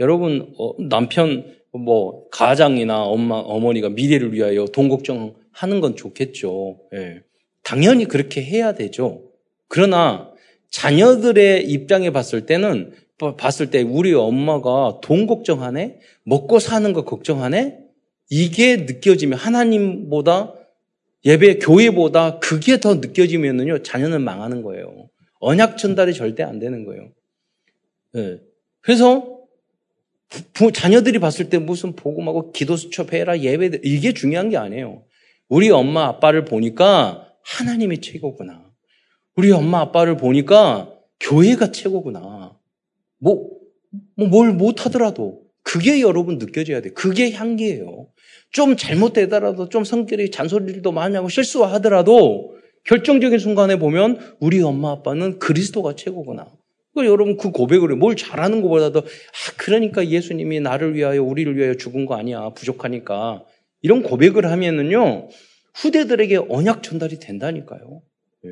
여러분, 0.00 0.52
어, 0.58 0.74
남편, 0.88 1.56
뭐, 1.72 2.28
가장이나 2.28 3.04
엄마, 3.04 3.36
어머니가 3.36 3.88
미래를 3.88 4.34
위하여 4.34 4.66
돈 4.66 4.90
걱정하는 4.90 5.80
건 5.80 5.96
좋겠죠. 5.96 6.80
예. 6.94 7.22
당연히 7.62 8.04
그렇게 8.04 8.42
해야 8.42 8.74
되죠. 8.74 9.25
그러나 9.68 10.32
자녀들의 10.70 11.64
입장에 11.70 12.10
봤을 12.10 12.46
때는 12.46 12.92
봤을 13.38 13.70
때 13.70 13.82
우리 13.82 14.12
엄마가 14.12 15.00
돈 15.02 15.26
걱정하네, 15.26 16.00
먹고 16.24 16.58
사는 16.58 16.92
거 16.92 17.04
걱정하네, 17.04 17.78
이게 18.30 18.76
느껴지면 18.76 19.38
하나님보다 19.38 20.54
예배 21.24 21.58
교회보다 21.58 22.38
그게 22.38 22.78
더 22.78 22.96
느껴지면은요 22.96 23.82
자녀는 23.82 24.22
망하는 24.22 24.62
거예요. 24.62 25.08
언약 25.40 25.78
전달이 25.78 26.14
절대 26.14 26.42
안 26.42 26.58
되는 26.58 26.84
거예요. 26.84 27.08
네. 28.12 28.38
그래서 28.80 29.36
부, 30.52 30.72
자녀들이 30.72 31.18
봤을 31.18 31.48
때 31.48 31.58
무슨 31.58 31.94
복음하고 31.94 32.52
기도 32.52 32.76
수첩해라 32.76 33.40
예배 33.40 33.80
이게 33.84 34.12
중요한 34.12 34.50
게 34.50 34.56
아니에요. 34.56 35.04
우리 35.48 35.70
엄마 35.70 36.06
아빠를 36.06 36.44
보니까 36.44 37.32
하나님이 37.42 38.00
최고구나. 38.00 38.65
우리 39.36 39.52
엄마 39.52 39.80
아빠를 39.80 40.16
보니까 40.16 40.90
교회가 41.20 41.70
최고구나. 41.72 42.58
뭐, 43.18 43.50
뭐 44.16 44.28
뭘 44.28 44.52
못하더라도 44.52 45.42
그게 45.62 46.00
여러분 46.00 46.38
느껴져야 46.38 46.80
돼. 46.80 46.90
그게 46.90 47.32
향기예요. 47.32 48.08
좀 48.50 48.76
잘못되더라도 48.76 49.68
좀 49.68 49.84
성격이 49.84 50.30
잔소리도 50.30 50.92
많이 50.92 51.16
하고 51.16 51.28
실수하더라도 51.28 52.54
결정적인 52.84 53.38
순간에 53.38 53.76
보면 53.78 54.36
우리 54.38 54.62
엄마 54.62 54.92
아빠는 54.92 55.38
그리스도가 55.38 55.96
최고구나. 55.96 56.46
그 56.94 57.04
여러분 57.04 57.36
그 57.36 57.50
고백을 57.50 57.94
뭘 57.96 58.16
잘하는 58.16 58.62
것보다도 58.62 59.00
아 59.00 59.52
그러니까 59.58 60.06
예수님이 60.06 60.60
나를 60.60 60.94
위하여 60.94 61.22
우리를 61.22 61.54
위하여 61.56 61.74
죽은 61.74 62.06
거 62.06 62.14
아니야 62.14 62.50
부족하니까 62.50 63.44
이런 63.82 64.02
고백을 64.02 64.50
하면은요 64.50 65.28
후대들에게 65.74 66.36
언약 66.48 66.82
전달이 66.82 67.18
된다니까요. 67.18 68.02
네. 68.44 68.50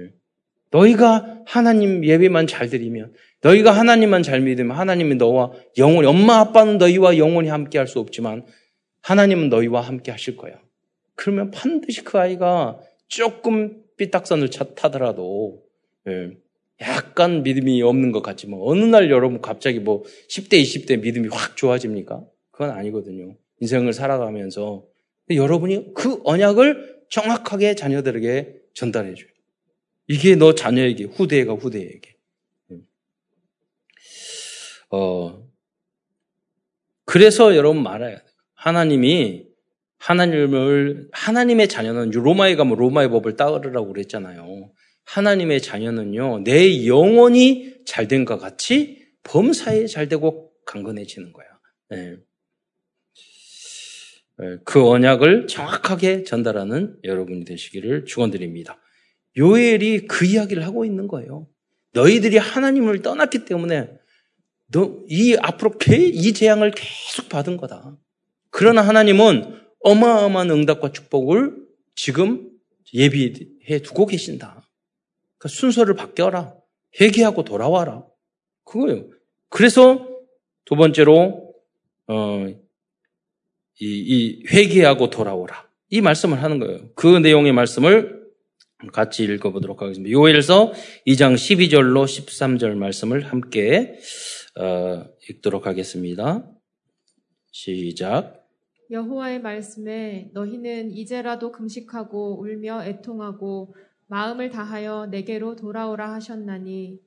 너희가 0.74 1.42
하나님 1.46 2.04
예배만 2.04 2.46
잘 2.48 2.68
드리면, 2.68 3.12
너희가 3.42 3.70
하나님만 3.70 4.22
잘 4.22 4.40
믿으면 4.40 4.76
하나님이 4.76 5.14
너와 5.14 5.52
영원히, 5.78 6.08
엄마 6.08 6.38
아빠는 6.40 6.78
너희와 6.78 7.16
영원히 7.18 7.48
함께 7.48 7.78
할 7.78 7.86
수 7.86 8.00
없지만 8.00 8.44
하나님은 9.02 9.50
너희와 9.50 9.80
함께 9.82 10.10
하실 10.10 10.36
거야. 10.36 10.54
그러면 11.14 11.50
반드시 11.50 12.02
그 12.02 12.18
아이가 12.18 12.80
조금 13.06 13.82
삐딱선을 13.98 14.50
타더라도, 14.74 15.62
예, 16.08 16.30
약간 16.80 17.44
믿음이 17.44 17.80
없는 17.82 18.10
것 18.10 18.22
같지만, 18.22 18.58
어느 18.62 18.82
날 18.84 19.10
여러분 19.10 19.40
갑자기 19.40 19.78
뭐 19.78 20.02
10대, 20.28 20.60
20대 20.60 21.00
믿음이 21.00 21.28
확 21.30 21.56
좋아집니까? 21.56 22.24
그건 22.50 22.70
아니거든요. 22.70 23.36
인생을 23.60 23.92
살아가면서. 23.92 24.84
여러분이 25.30 25.94
그 25.94 26.20
언약을 26.24 27.04
정확하게 27.10 27.76
자녀들에게 27.76 28.54
전달해줘요. 28.74 29.33
이게 30.06 30.36
너 30.36 30.54
자녀에게, 30.54 31.04
후대가 31.04 31.54
후대에게. 31.54 32.14
어, 34.90 35.44
그래서 37.04 37.56
여러분 37.56 37.82
말아야 37.82 38.16
돼요. 38.16 38.28
하나님이 38.54 39.46
하나님을 39.98 41.08
하나님의 41.12 41.68
자녀는 41.68 42.10
로마에 42.10 42.56
가면 42.56 42.76
로마의 42.76 43.10
법을 43.10 43.36
따르라고 43.36 43.92
그랬잖아요. 43.92 44.72
하나님의 45.04 45.62
자녀는요 45.62 46.44
내 46.44 46.86
영혼이 46.86 47.84
잘된 47.86 48.24
것 48.24 48.38
같이 48.38 49.02
범사에 49.24 49.86
잘되고 49.86 50.52
강건해지는 50.66 51.32
거야. 51.32 51.46
네. 51.90 52.16
그 54.64 54.86
언약을 54.86 55.46
정확하게 55.46 56.24
전달하는 56.24 56.98
여러분이 57.04 57.44
되시기를 57.44 58.04
축원드립니다. 58.04 58.78
요엘이 59.36 60.06
그 60.06 60.24
이야기를 60.24 60.64
하고 60.64 60.84
있는 60.84 61.08
거예요. 61.08 61.46
너희들이 61.92 62.38
하나님을 62.38 63.02
떠났기 63.02 63.44
때문에 63.44 63.88
너 64.72 65.04
이 65.08 65.36
앞으로 65.40 65.72
이 65.88 66.32
재앙을 66.32 66.72
계속 66.72 67.28
받은 67.28 67.56
거다. 67.56 67.96
그러나 68.50 68.82
하나님은 68.82 69.60
어마어마한 69.80 70.50
응답과 70.50 70.92
축복을 70.92 71.56
지금 71.94 72.50
예비해 72.92 73.80
두고 73.82 74.06
계신다. 74.06 74.68
그러니까 75.38 75.48
순서를 75.48 75.94
바뀌어라. 75.94 76.54
회개하고 77.00 77.44
돌아와라. 77.44 78.04
그거예요. 78.64 79.08
그래서 79.48 80.08
두 80.64 80.76
번째로 80.76 81.54
어, 82.06 82.46
이, 82.48 83.84
이 83.84 84.46
회개하고 84.48 85.10
돌아오라. 85.10 85.68
이 85.90 86.00
말씀을 86.00 86.42
하는 86.42 86.58
거예요. 86.58 86.88
그 86.94 87.18
내용의 87.18 87.52
말씀을 87.52 88.23
같이 88.92 89.24
읽어보도록 89.24 89.82
하겠습니다. 89.82 90.10
요엘서 90.10 90.72
2장 91.06 91.34
12절로 91.34 92.04
13절 92.04 92.74
말씀을 92.76 93.24
함께 93.26 93.98
어, 94.58 95.04
읽도록 95.28 95.66
하겠습니다. 95.66 96.48
시작. 97.50 98.44
여호와의 98.90 99.40
말씀에 99.40 100.30
너희는 100.32 100.92
이제라도 100.92 101.50
금식하고 101.50 102.40
울며 102.40 102.84
애통하고 102.84 103.74
마음을 104.06 104.50
다하여 104.50 105.06
내게로 105.06 105.56
돌아오라 105.56 106.12
하셨나니 106.12 107.00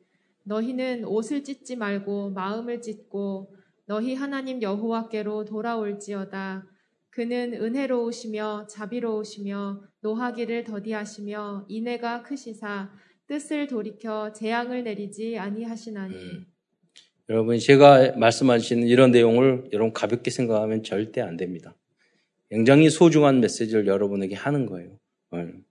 너희는 0.44 1.06
옷을 1.06 1.44
찢지 1.44 1.76
말고 1.76 2.32
마음을 2.32 2.82
찢고 2.82 3.54
너희 3.86 4.16
하나님 4.16 4.62
여호와께로 4.62 5.46
돌아올지어다. 5.46 6.66
그는 7.10 7.54
은혜로우시며 7.54 8.68
자비로우시며 8.70 9.82
노하기를 10.08 10.63
더디하시며 10.63 11.65
인애가 11.67 12.24
크시사 12.24 12.89
뜻을 13.28 13.67
돌이켜 13.67 14.32
재앙을 14.32 14.84
내리지 14.86 15.38
아니하시나니. 15.38 16.15
음. 16.15 16.46
여러분 17.30 17.60
제가 17.60 18.13
말씀하시는 18.15 18.88
이런 18.88 19.12
내용을 19.12 19.70
여러분 19.74 19.91
가볍게 19.91 20.32
생각하면 20.32 20.84
절대 20.84 21.20
안 21.20 21.36
됩니다. 21.36 21.76
굉장히 22.50 22.89
소중한 22.89 23.41
메시지를 23.41 23.86
여러분에게 23.88 24.34
하는 24.34 24.65
거예요. 24.65 24.98
음. 25.34 25.65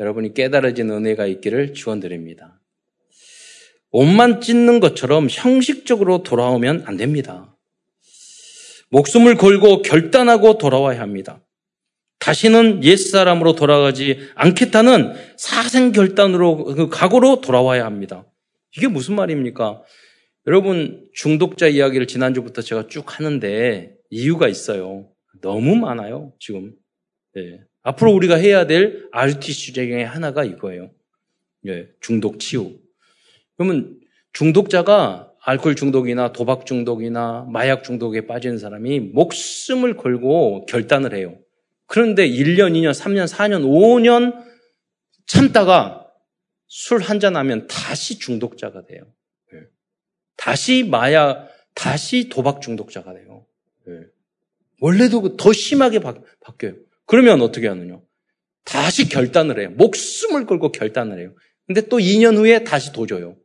여러분이 0.00 0.34
깨달아진 0.34 0.90
은혜가 0.90 1.26
있기를 1.26 1.72
축원드립니다. 1.72 2.60
옷만 3.92 4.40
찢는 4.40 4.80
것처럼 4.80 5.28
형식적으로 5.30 6.24
돌아오면 6.24 6.82
안 6.86 6.96
됩니다. 6.96 7.56
목숨을 8.90 9.36
걸고 9.36 9.82
결단하고 9.82 10.58
돌아와야 10.58 11.00
합니다. 11.00 11.45
다시는 12.26 12.82
옛사람으로 12.82 13.54
돌아가지 13.54 14.18
않겠다는 14.34 15.12
사생 15.36 15.92
결단으로, 15.92 16.64
그 16.64 16.88
각오로 16.88 17.40
돌아와야 17.40 17.84
합니다. 17.84 18.26
이게 18.76 18.88
무슨 18.88 19.14
말입니까? 19.14 19.84
여러분, 20.48 21.08
중독자 21.14 21.68
이야기를 21.68 22.08
지난주부터 22.08 22.62
제가 22.62 22.88
쭉 22.88 23.16
하는데 23.16 23.94
이유가 24.10 24.48
있어요. 24.48 25.08
너무 25.40 25.76
많아요, 25.76 26.32
지금. 26.40 26.72
네. 27.36 27.60
앞으로 27.82 28.10
우리가 28.10 28.34
해야 28.34 28.66
될 28.66 29.06
RT 29.12 29.72
중에 29.72 30.02
하나가 30.02 30.42
이거예요. 30.42 30.90
네. 31.62 31.86
중독 32.00 32.40
치유. 32.40 32.76
그러면 33.56 34.00
중독자가 34.32 35.30
알코올 35.44 35.76
중독이나 35.76 36.32
도박 36.32 36.66
중독이나 36.66 37.46
마약 37.52 37.84
중독에 37.84 38.26
빠지는 38.26 38.58
사람이 38.58 38.98
목숨을 38.98 39.96
걸고 39.96 40.66
결단을 40.66 41.14
해요. 41.14 41.38
그런데 41.86 42.28
1년, 42.28 42.72
2년, 42.72 42.92
3년, 42.92 43.26
4년, 43.28 43.62
5년 43.64 44.44
참다가 45.26 46.06
술 46.68 47.00
한 47.00 47.20
잔 47.20 47.36
하면 47.36 47.66
다시 47.68 48.18
중독자가 48.18 48.84
돼요. 48.86 49.02
예. 49.54 49.58
다시 50.36 50.82
마약, 50.82 51.48
다시 51.74 52.28
도박 52.28 52.60
중독자가 52.60 53.14
돼요. 53.14 53.46
예. 53.88 53.92
원래도 54.80 55.36
더 55.36 55.52
심하게 55.52 56.00
바, 56.00 56.14
뀌어요 56.58 56.74
그러면 57.06 57.40
어떻게 57.40 57.68
하느냐? 57.68 58.00
다시 58.64 59.08
결단을 59.08 59.60
해요. 59.60 59.70
목숨을 59.76 60.46
걸고 60.46 60.72
결단을 60.72 61.20
해요. 61.20 61.34
근데 61.66 61.82
또 61.82 61.98
2년 61.98 62.36
후에 62.36 62.64
다시 62.64 62.92
도줘요. 62.92 63.36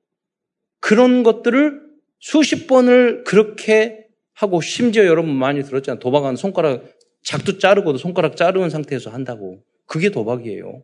그런 0.79 1.21
것들을 1.23 1.79
수십 2.19 2.67
번을 2.67 3.23
그렇게 3.23 4.07
하고 4.33 4.61
심지어 4.61 5.05
여러분 5.05 5.33
많이 5.33 5.63
들었잖아요. 5.63 5.99
도박하는 5.99 6.35
손가락 6.35 6.83
작두 7.23 7.59
자르고도 7.59 7.97
손가락 7.97 8.35
자르는 8.35 8.69
상태에서 8.69 9.09
한다고. 9.09 9.63
그게 9.85 10.09
도박이에요. 10.09 10.83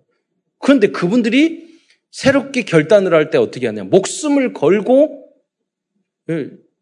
그런데 0.60 0.88
그분들이 0.88 1.68
새롭게 2.12 2.64
결단을 2.64 3.14
할 3.14 3.30
때 3.30 3.38
어떻게 3.38 3.68
하냐. 3.68 3.84
목숨을 3.86 4.54
걸고 4.54 5.26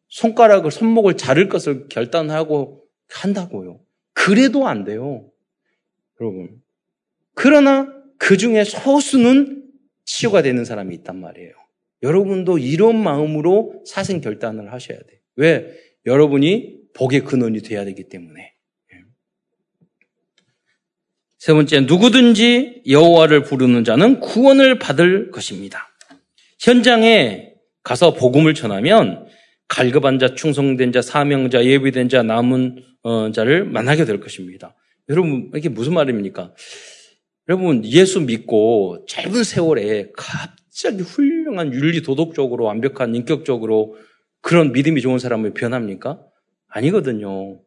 손가락을, 0.10 0.72
손목을 0.72 1.18
자를 1.18 1.50
것을 1.50 1.88
결단하고 1.90 2.84
한다고요. 3.10 3.80
그래도 4.14 4.68
안 4.68 4.84
돼요. 4.86 5.30
여러분. 6.20 6.62
그러나 7.34 7.94
그 8.18 8.38
중에 8.38 8.64
소수는 8.64 9.64
치유가 10.06 10.42
되는 10.42 10.64
사람이 10.64 10.96
있단 10.96 11.20
말이에요. 11.20 11.52
여러분도 12.02 12.58
이런 12.58 13.02
마음으로 13.02 13.84
사생 13.86 14.22
결단을 14.22 14.72
하셔야 14.72 14.98
돼요. 14.98 15.20
왜? 15.36 15.78
여러분이 16.06 16.80
복의 16.94 17.22
근원이 17.22 17.62
돼야 17.62 17.84
되기 17.84 18.04
때문에. 18.08 18.55
예. 21.46 21.48
세 21.48 21.54
번째, 21.54 21.82
누구든지 21.82 22.82
여호와를 22.90 23.44
부르는 23.44 23.84
자는 23.84 24.20
구원을 24.20 24.80
받을 24.80 25.30
것입니다. 25.30 25.90
현장에 26.60 27.52
가서 27.84 28.16
복음을 28.16 28.56
전하면 28.56 29.28
갈급한 29.68 30.18
자, 30.18 30.34
충성된 30.34 30.92
자, 30.92 31.04
사명자, 31.04 31.64
예비된 31.64 32.10
자, 32.10 32.24
남은 32.24 32.84
어, 33.04 33.32
자를 33.32 33.64
만나게 33.64 34.06
될 34.06 34.20
것입니다. 34.20 34.76
여러분, 35.10 35.52
이게 35.56 35.70
무슨 35.70 35.94
말입니까? 35.94 36.56
여러분, 37.48 37.86
예수 37.86 38.22
믿고 38.22 39.06
짧은 39.08 39.44
세월에 39.44 40.14
갑자기 40.18 41.04
훌륭한 41.04 41.74
윤리 41.74 42.02
도덕적으로 42.02 42.64
완벽한 42.66 43.14
인격적으로 43.14 43.98
그런 44.42 44.72
믿음이 44.72 45.00
좋은 45.00 45.20
사람이 45.20 45.54
변합니까? 45.54 46.20
아니거든요. 46.70 47.60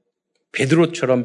베드로처럼 0.50 1.22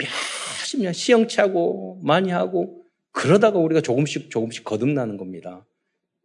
년 0.81 0.93
시험치하고 0.93 2.01
많이 2.03 2.31
하고 2.31 2.83
그러다가 3.11 3.59
우리가 3.59 3.81
조금씩 3.81 4.29
조금씩 4.31 4.63
거듭나는 4.63 5.17
겁니다. 5.17 5.65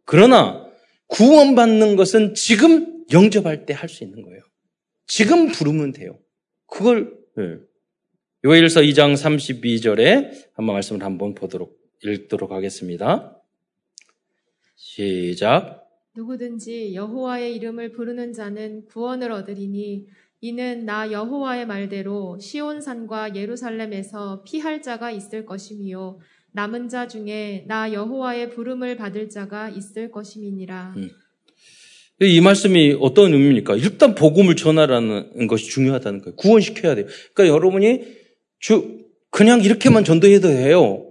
그러나 0.05 0.67
구원받는 1.07 1.95
것은 1.95 2.33
지금 2.35 3.05
영접할 3.11 3.65
때 3.65 3.73
할 3.73 3.89
수 3.89 4.03
있는 4.03 4.21
거예요. 4.23 4.41
지금 5.07 5.47
부르면 5.47 5.91
돼요. 5.91 6.19
그걸 6.67 7.17
네. 7.35 7.57
요일서 8.45 8.81
2장 8.81 9.13
32절에 9.13 10.31
한번 10.53 10.73
말씀을 10.75 11.03
한번 11.03 11.33
보도록 11.35 11.79
읽도록 12.03 12.51
하겠습니다. 12.51 13.35
시작. 14.75 15.85
누구든지 16.15 16.95
여호와의 16.95 17.55
이름을 17.55 17.91
부르는 17.91 18.33
자는 18.33 18.85
구원을 18.85 19.31
얻으리니 19.31 20.07
이는 20.41 20.85
나 20.85 21.11
여호와의 21.11 21.67
말대로 21.67 22.39
시온산과 22.39 23.35
예루살렘에서 23.35 24.43
피할 24.43 24.81
자가 24.81 25.11
있을 25.11 25.45
것이미요 25.45 26.19
남은 26.53 26.89
자 26.89 27.07
중에 27.07 27.65
나 27.67 27.91
여호와의 27.91 28.49
부름을 28.51 28.95
받을 28.95 29.29
자가 29.29 29.69
있을 29.69 30.11
것임이니라. 30.11 30.93
음. 30.97 31.09
이 32.21 32.41
말씀이 32.41 32.97
어떤 32.99 33.33
의미입니까? 33.33 33.75
일단 33.75 34.15
복음을 34.15 34.55
전하라는 34.55 35.47
것이 35.47 35.69
중요하다는 35.69 36.21
거예요. 36.21 36.35
구원시켜야 36.35 36.95
돼요. 36.95 37.05
그러니까 37.33 37.55
여러분이 37.55 38.03
주 38.59 39.05
그냥 39.29 39.61
이렇게만 39.61 40.03
전도해도 40.03 40.49
해요. 40.49 41.05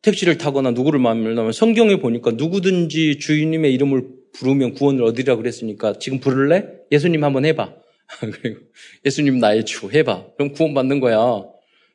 택시를 0.00 0.38
타거나 0.38 0.72
누구를 0.72 0.98
만나면 0.98 1.52
성경에 1.52 2.00
보니까 2.00 2.32
누구든지 2.32 3.18
주인님의 3.18 3.72
이름을 3.74 4.08
부르면 4.34 4.74
구원을 4.74 5.04
얻으리라 5.04 5.36
그랬으니까 5.36 5.98
지금 5.98 6.18
부를래? 6.18 6.66
예수님 6.90 7.22
한번 7.22 7.44
해봐. 7.44 7.81
그리고 8.42 8.60
예수님 9.04 9.38
나의 9.38 9.64
주 9.64 9.90
해봐. 9.90 10.34
그럼 10.36 10.52
구원 10.52 10.74
받는 10.74 11.00
거야. 11.00 11.42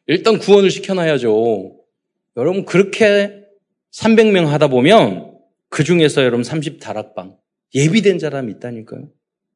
일단 0.07 0.37
구원을 0.37 0.69
시켜놔야죠. 0.71 1.77
여러분 2.37 2.65
그렇게 2.65 3.43
300명 3.93 4.45
하다 4.45 4.67
보면 4.67 5.37
그 5.69 5.83
중에서 5.83 6.21
여러분 6.23 6.43
30 6.43 6.79
다락방 6.79 7.37
예비된 7.75 8.19
사람이 8.19 8.51
있다니까요. 8.53 9.09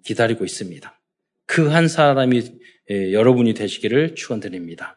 기다리고 0.04 0.44
있습니다. 0.44 1.00
그 1.46 1.68
한 1.70 1.88
사람이 1.88 2.42
여러분이 2.90 3.54
되시기를 3.54 4.14
축원드립니다. 4.14 4.96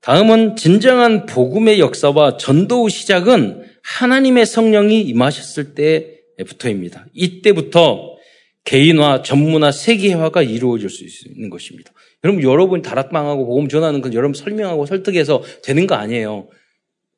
다음은 0.00 0.56
진정한 0.56 1.26
복음의 1.26 1.78
역사와 1.78 2.36
전도의 2.36 2.90
시작은 2.90 3.64
하나님의 3.82 4.46
성령이 4.46 5.00
임하셨을 5.02 5.74
때부터입니다. 5.74 7.06
이때부터 7.12 8.16
개인화, 8.64 9.22
전문화, 9.22 9.72
세계화가 9.72 10.42
이루어질 10.42 10.90
수 10.90 11.28
있는 11.28 11.50
것입니다. 11.50 11.92
여러분, 12.24 12.42
여러분 12.42 12.82
다락방하고 12.82 13.46
복음 13.46 13.68
전하는 13.68 14.00
건 14.00 14.14
여러분 14.14 14.34
설명하고 14.34 14.86
설득해서 14.86 15.42
되는 15.62 15.86
거 15.86 15.94
아니에요. 15.94 16.48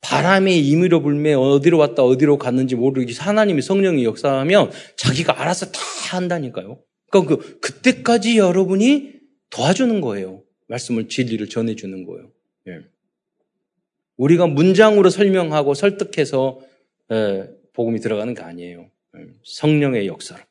바람이 0.01 0.59
임의로 0.59 1.01
불매 1.01 1.33
어디로 1.33 1.77
왔다 1.77 2.03
어디로 2.03 2.37
갔는지 2.37 2.75
모르기 2.75 3.13
하나님이 3.13 3.61
성령이 3.61 4.03
역사하면 4.03 4.71
자기가 4.97 5.41
알아서 5.41 5.71
다 5.71 5.79
한다니까요. 6.11 6.79
그러니까 7.09 7.35
그, 7.35 7.59
그때까지 7.59 8.37
여러분이 8.37 9.13
도와주는 9.49 10.01
거예요. 10.01 10.43
말씀을 10.67 11.07
진리를 11.07 11.47
전해주는 11.47 12.05
거예요. 12.05 12.31
예. 12.67 12.79
우리가 14.17 14.47
문장으로 14.47 15.09
설명하고 15.09 15.73
설득해서 15.73 16.59
예, 17.11 17.47
복음이 17.73 17.99
들어가는 17.99 18.33
게 18.33 18.41
아니에요. 18.41 18.89
예. 19.17 19.25
성령의 19.43 20.07
역사로. 20.07 20.41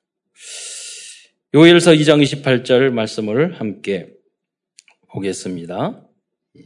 요엘서 1.55 1.93
2장 1.93 2.23
28절 2.23 2.91
말씀을 2.91 3.61
함께 3.61 4.14
보겠습니다. 5.15 6.07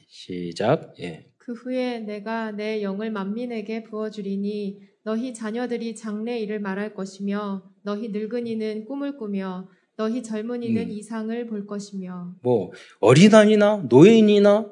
시작. 0.09 0.95
예. 1.01 1.27
그 1.37 1.53
후에 1.53 2.01
내가 2.01 2.51
내 2.51 2.83
영을 2.83 3.11
만민에게 3.11 3.85
부어주리니 3.85 4.81
너희 5.05 5.33
자녀들이 5.33 5.95
장래 5.95 6.39
일을 6.41 6.61
말할 6.61 6.95
것이며 6.95 7.63
너희 7.83 8.09
늙은이는 8.09 8.85
꿈을 8.87 9.17
꾸며 9.17 9.69
너희 9.97 10.23
젊은이는 10.23 10.83
음. 10.83 10.91
이상을 10.91 11.47
볼 11.47 11.67
것이며 11.67 12.35
뭐 12.43 12.71
어린아이나 13.01 13.87
노인이나 13.89 14.71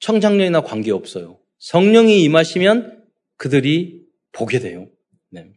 청장년이나 0.00 0.62
관계없어요. 0.62 1.38
성령이 1.58 2.22
임하시면 2.22 3.04
그들이 3.36 4.02
보게 4.32 4.58
돼요. 4.58 4.88
네. 5.30 5.52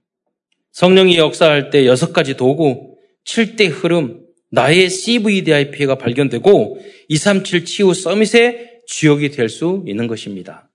성령이 0.72 1.18
역사할 1.18 1.70
때 1.70 1.86
여섯 1.86 2.14
가지 2.14 2.38
도구, 2.38 2.98
7대 3.26 3.70
흐름, 3.72 4.27
나의 4.52 4.90
CVDIP가 4.90 5.96
발견되고 5.96 6.80
237 7.10 7.66
치유 7.66 7.94
서밋의 7.94 8.82
주역이 8.88 9.32
될 9.32 9.50
수 9.50 9.84
있는 9.88 10.08
것입니다. 10.08 10.70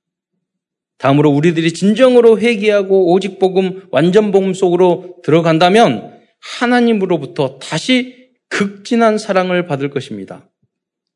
다음으로 0.98 1.30
우리들이 1.30 1.72
진정으로 1.72 2.38
회개하고 2.38 3.12
오직 3.12 3.38
복음, 3.38 3.82
완전 3.90 4.30
복음 4.30 4.54
속으로 4.54 5.16
들어간다면 5.24 6.20
하나님으로부터 6.40 7.58
다시 7.58 8.30
극진한 8.48 9.18
사랑을 9.18 9.66
받을 9.66 9.90
것입니다. 9.90 10.48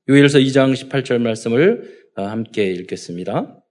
요일서 0.08 0.38
2장 0.38 0.72
18절 0.74 1.18
말씀을 1.18 2.06
어, 2.16 2.22
함께 2.22 2.70
읽겠습니다. 2.72 3.62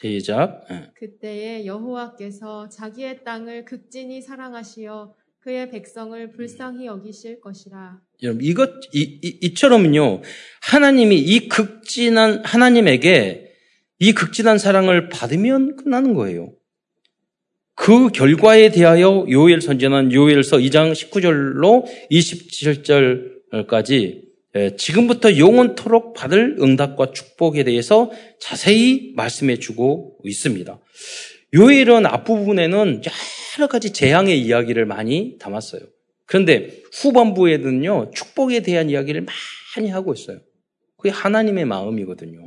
시작. 0.00 0.64
예. 0.70 0.90
그때에 0.94 1.66
여호와께서 1.66 2.68
자기의 2.68 3.24
땅을 3.24 3.64
극진히 3.64 4.22
사랑하시어 4.22 5.12
그의 5.40 5.70
백성을 5.70 6.30
불쌍히 6.32 6.86
여기실 6.86 7.40
것이라. 7.40 7.98
여러분 8.22 8.44
이것 8.44 8.70
이, 8.92 9.18
이, 9.22 9.38
이처럼요 9.42 10.22
하나님이 10.62 11.18
이 11.18 11.48
극진한 11.48 12.44
하나님에게 12.44 13.48
이 13.98 14.12
극진한 14.12 14.58
사랑을 14.58 15.08
받으면 15.08 15.74
끝나는 15.74 16.14
거예요. 16.14 16.54
그 17.74 18.10
결과에 18.10 18.70
대하여 18.70 19.26
요엘 19.28 19.60
선전한 19.60 20.12
요엘서 20.12 20.58
2장 20.58 20.92
19절로 20.92 21.84
27절까지 22.10 23.92
예, 23.92 24.27
지금부터 24.76 25.36
영원토록 25.36 26.14
받을 26.14 26.56
응답과 26.60 27.12
축복에 27.12 27.64
대해서 27.64 28.10
자세히 28.40 29.12
말씀해 29.14 29.58
주고 29.58 30.18
있습니다. 30.24 30.78
요일은 31.54 32.06
앞부분에는 32.06 33.02
여러 33.58 33.68
가지 33.68 33.92
재앙의 33.92 34.40
이야기를 34.40 34.86
많이 34.86 35.36
담았어요. 35.38 35.82
그런데 36.26 36.82
후반부에는요, 36.92 38.10
축복에 38.14 38.60
대한 38.60 38.90
이야기를 38.90 39.26
많이 39.76 39.88
하고 39.90 40.12
있어요. 40.12 40.40
그게 40.96 41.10
하나님의 41.10 41.64
마음이거든요. 41.64 42.46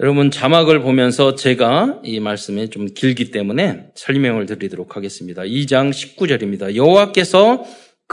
여러분 0.00 0.32
자막을 0.32 0.80
보면서 0.80 1.36
제가 1.36 2.00
이 2.02 2.18
말씀이 2.18 2.68
좀 2.70 2.86
길기 2.86 3.30
때문에 3.30 3.90
설명을 3.94 4.46
드리도록 4.46 4.96
하겠습니다. 4.96 5.42
2장 5.42 5.90
19절입니다. 5.90 6.74
여호와께서 6.74 7.64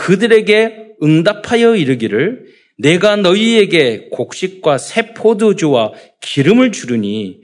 그들에게 0.02 0.96
응답하여 1.04 1.76
이르기를 1.76 2.48
내가 2.80 3.18
너희에게 3.18 4.10
곡식과 4.10 4.80
새 4.80 5.14
포도주와 5.14 5.92
기름을 6.22 6.72
주르니 6.72 7.42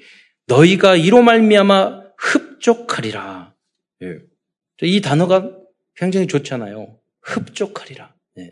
너희가 0.47 0.95
이로 0.95 1.22
말미암아 1.22 2.01
흡족하리라. 2.18 3.53
예. 4.01 4.18
이 4.82 5.01
단어가 5.01 5.51
굉장히 5.95 6.26
좋잖아요. 6.26 6.97
흡족하리라. 7.22 8.16
예. 8.39 8.49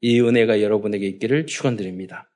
이 0.00 0.20
은혜가 0.22 0.62
여러분에게 0.62 1.06
있기를 1.06 1.44
축원드립니다. 1.44 2.30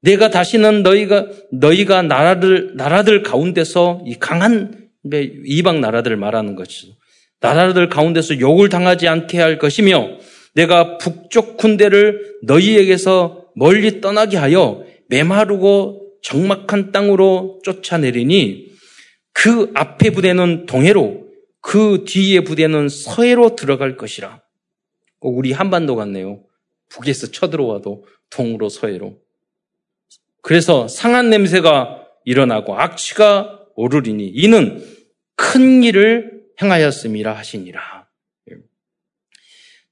내가 0.00 0.30
다시는 0.30 0.84
너희가 0.84 1.26
너희가 1.52 2.00
나라들 2.00 2.76
나라들 2.76 3.22
가운데서 3.22 4.04
이 4.06 4.14
강한 4.14 4.88
이방 5.12 5.82
나라들을 5.82 6.16
말하는 6.16 6.54
것이죠. 6.54 6.94
나라들 7.40 7.88
가운데서 7.88 8.40
욕을 8.40 8.68
당하지 8.68 9.08
않게 9.08 9.38
할 9.38 9.58
것이며 9.58 10.18
내가 10.54 10.98
북쪽 10.98 11.56
군대를 11.56 12.38
너희에게서 12.42 13.46
멀리 13.54 14.00
떠나게 14.00 14.36
하여 14.36 14.84
메마르고 15.08 16.18
적막한 16.22 16.92
땅으로 16.92 17.60
쫓아내리니 17.64 18.68
그 19.32 19.70
앞에 19.74 20.10
부대는 20.10 20.66
동해로 20.66 21.28
그 21.60 22.04
뒤에 22.06 22.40
부대는 22.40 22.88
서해로 22.88 23.54
들어갈 23.54 23.96
것이라. 23.96 24.42
꼭 25.20 25.38
우리 25.38 25.52
한반도 25.52 25.96
같네요. 25.96 26.42
북에서 26.88 27.30
쳐들어와도 27.30 28.04
동으로 28.30 28.68
서해로. 28.68 29.18
그래서 30.42 30.88
상한 30.88 31.30
냄새가 31.30 32.04
일어나고 32.24 32.74
악취가 32.78 33.66
오르리니 33.74 34.26
이는 34.28 34.84
큰 35.36 35.82
일을 35.84 36.37
행하였음이라 36.60 37.32
하시니라. 37.32 38.08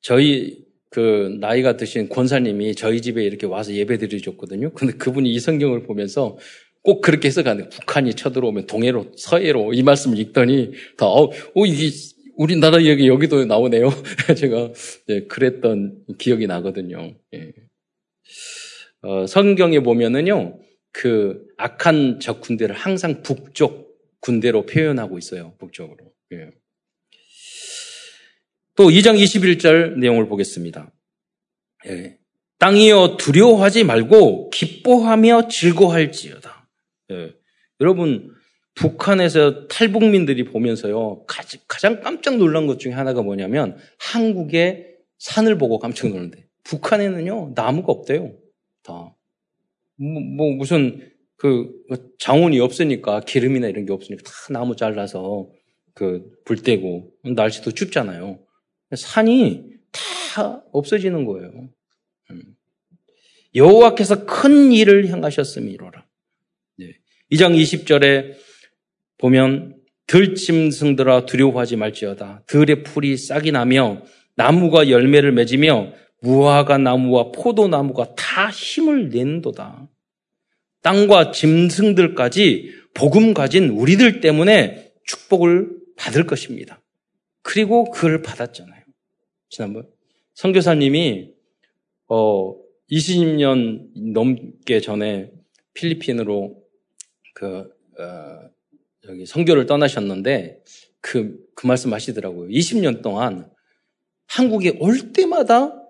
저희 0.01 0.65
그 0.91 1.37
나이가 1.41 1.77
드신 1.77 2.09
권사님이 2.09 2.75
저희 2.75 3.03
집에 3.03 3.25
이렇게 3.25 3.47
와서 3.47 3.73
예배 3.73 3.99
드려 3.99 4.19
줬거든요. 4.21 4.73
근데 4.73 4.95
그분이 4.95 5.31
이 5.31 5.39
성경을 5.41 5.83
보면서 5.83 6.39
꼭 6.83 7.01
그렇게 7.01 7.27
해석하는 7.29 7.69
북한이 7.69 8.15
쳐들어오면 8.15 8.67
동해로 8.67 9.13
서해로 9.17 9.75
이 9.75 9.83
말씀을 9.83 10.19
읽더니 10.21 10.73
다 10.97 11.07
어, 11.07 11.25
어 11.25 11.67
이게 11.67 11.91
우리나라 12.37 12.83
얘기 12.85 13.09
여기도 13.09 13.45
나오네요. 13.45 13.91
제가 14.39 14.73
예, 15.09 15.25
그랬던 15.25 16.05
기억이 16.19 16.47
나거든요. 16.47 17.17
예. 17.35 17.53
어, 19.03 19.27
성경에 19.27 19.81
보면은요 19.81 20.61
그 20.93 21.45
악한 21.59 22.21
적 22.21 22.41
군대를 22.41 22.75
항상 22.75 23.23
북쪽 23.23 23.99
군대로 24.21 24.65
표현하고 24.67 25.19
있어요. 25.19 25.55
북쪽으로. 25.59 26.16
예. 26.33 26.51
또 28.75 28.89
2장 28.89 29.19
21절 29.19 29.99
내용을 29.99 30.29
보겠습니다. 30.29 30.93
예. 31.87 32.19
땅이여 32.59 33.17
두려워하지 33.19 33.85
말고 33.85 34.51
기뻐하며 34.51 35.49
즐거할지어다. 35.49 36.69
예. 37.13 37.35
여러분 37.81 38.37
북한에서 38.77 39.69
탈북민들이 39.69 40.45
보면서요, 40.45 41.25
가장 41.27 42.01
깜짝 42.03 42.37
놀란 42.37 42.67
것 42.67 42.79
중에 42.79 42.93
하나가 42.93 43.23
뭐냐면, 43.23 43.79
한국의 43.99 44.97
산을 45.19 45.57
보고 45.57 45.79
깜짝 45.79 46.11
놀란데, 46.11 46.47
북한에는요, 46.65 47.53
나무가 47.55 47.93
없대요. 47.93 48.37
다. 48.83 49.15
뭐, 49.97 50.21
뭐 50.21 50.53
무슨, 50.53 51.11
그, 51.37 51.71
자원이 52.19 52.61
없으니까, 52.61 53.21
기름이나 53.21 53.67
이런 53.69 53.87
게 53.87 53.95
없으니까 53.95 54.23
다 54.25 54.33
나무 54.53 54.77
잘라서, 54.77 55.49
그, 55.97 56.31
불 56.45 56.63
떼고, 56.63 57.11
날씨도 57.25 57.73
춥잖아요. 57.73 58.39
산이 58.95 59.65
다 59.91 60.63
없어지는 60.71 61.25
거예요. 61.25 61.71
음. 62.31 62.43
여호와께서 63.55 64.27
큰 64.27 64.73
일을 64.73 65.09
행하셨음이로라. 65.09 66.05
네. 66.77 66.93
2장 67.33 67.59
20절에 67.59 68.35
보면 69.17 69.77
들짐승들아 70.07 71.25
두려워하지 71.25 71.77
말지어다. 71.77 72.45
들의 72.47 72.83
풀이 72.83 73.17
싹이 73.17 73.51
나며 73.51 74.03
나무가 74.35 74.91
열매를 74.91 75.33
맺으며 75.33 75.95
무화과 76.21 76.77
나무와 76.77 77.33
포도나무가 77.33 78.15
다 78.15 78.51
힘을 78.51 79.09
낸도다. 79.09 79.89
땅과 80.83 81.31
짐승들까지 81.31 82.71
복음 82.93 83.33
가진 83.33 83.71
우리들 83.71 84.21
때문에 84.21 84.93
축복을 85.07 85.76
받을 85.97 86.27
것입니다. 86.27 86.83
그리고 87.43 87.91
그걸 87.91 88.23
받았잖아요. 88.23 88.83
지난번 89.49 89.89
선교사님이 90.35 91.33
어 92.09 92.55
20년 92.91 93.89
넘게 94.13 94.81
전에 94.81 95.31
필리핀으로 95.75 96.63
그 97.35 97.69
어, 97.99 98.51
여기 99.09 99.27
선교를 99.27 99.67
떠나셨는데 99.67 100.63
그, 101.01 101.39
그 101.55 101.67
말씀 101.67 101.93
하시더라고요. 101.93 102.49
20년 102.49 103.03
동안 103.03 103.49
한국에 104.27 104.77
올 104.81 105.13
때마다 105.13 105.83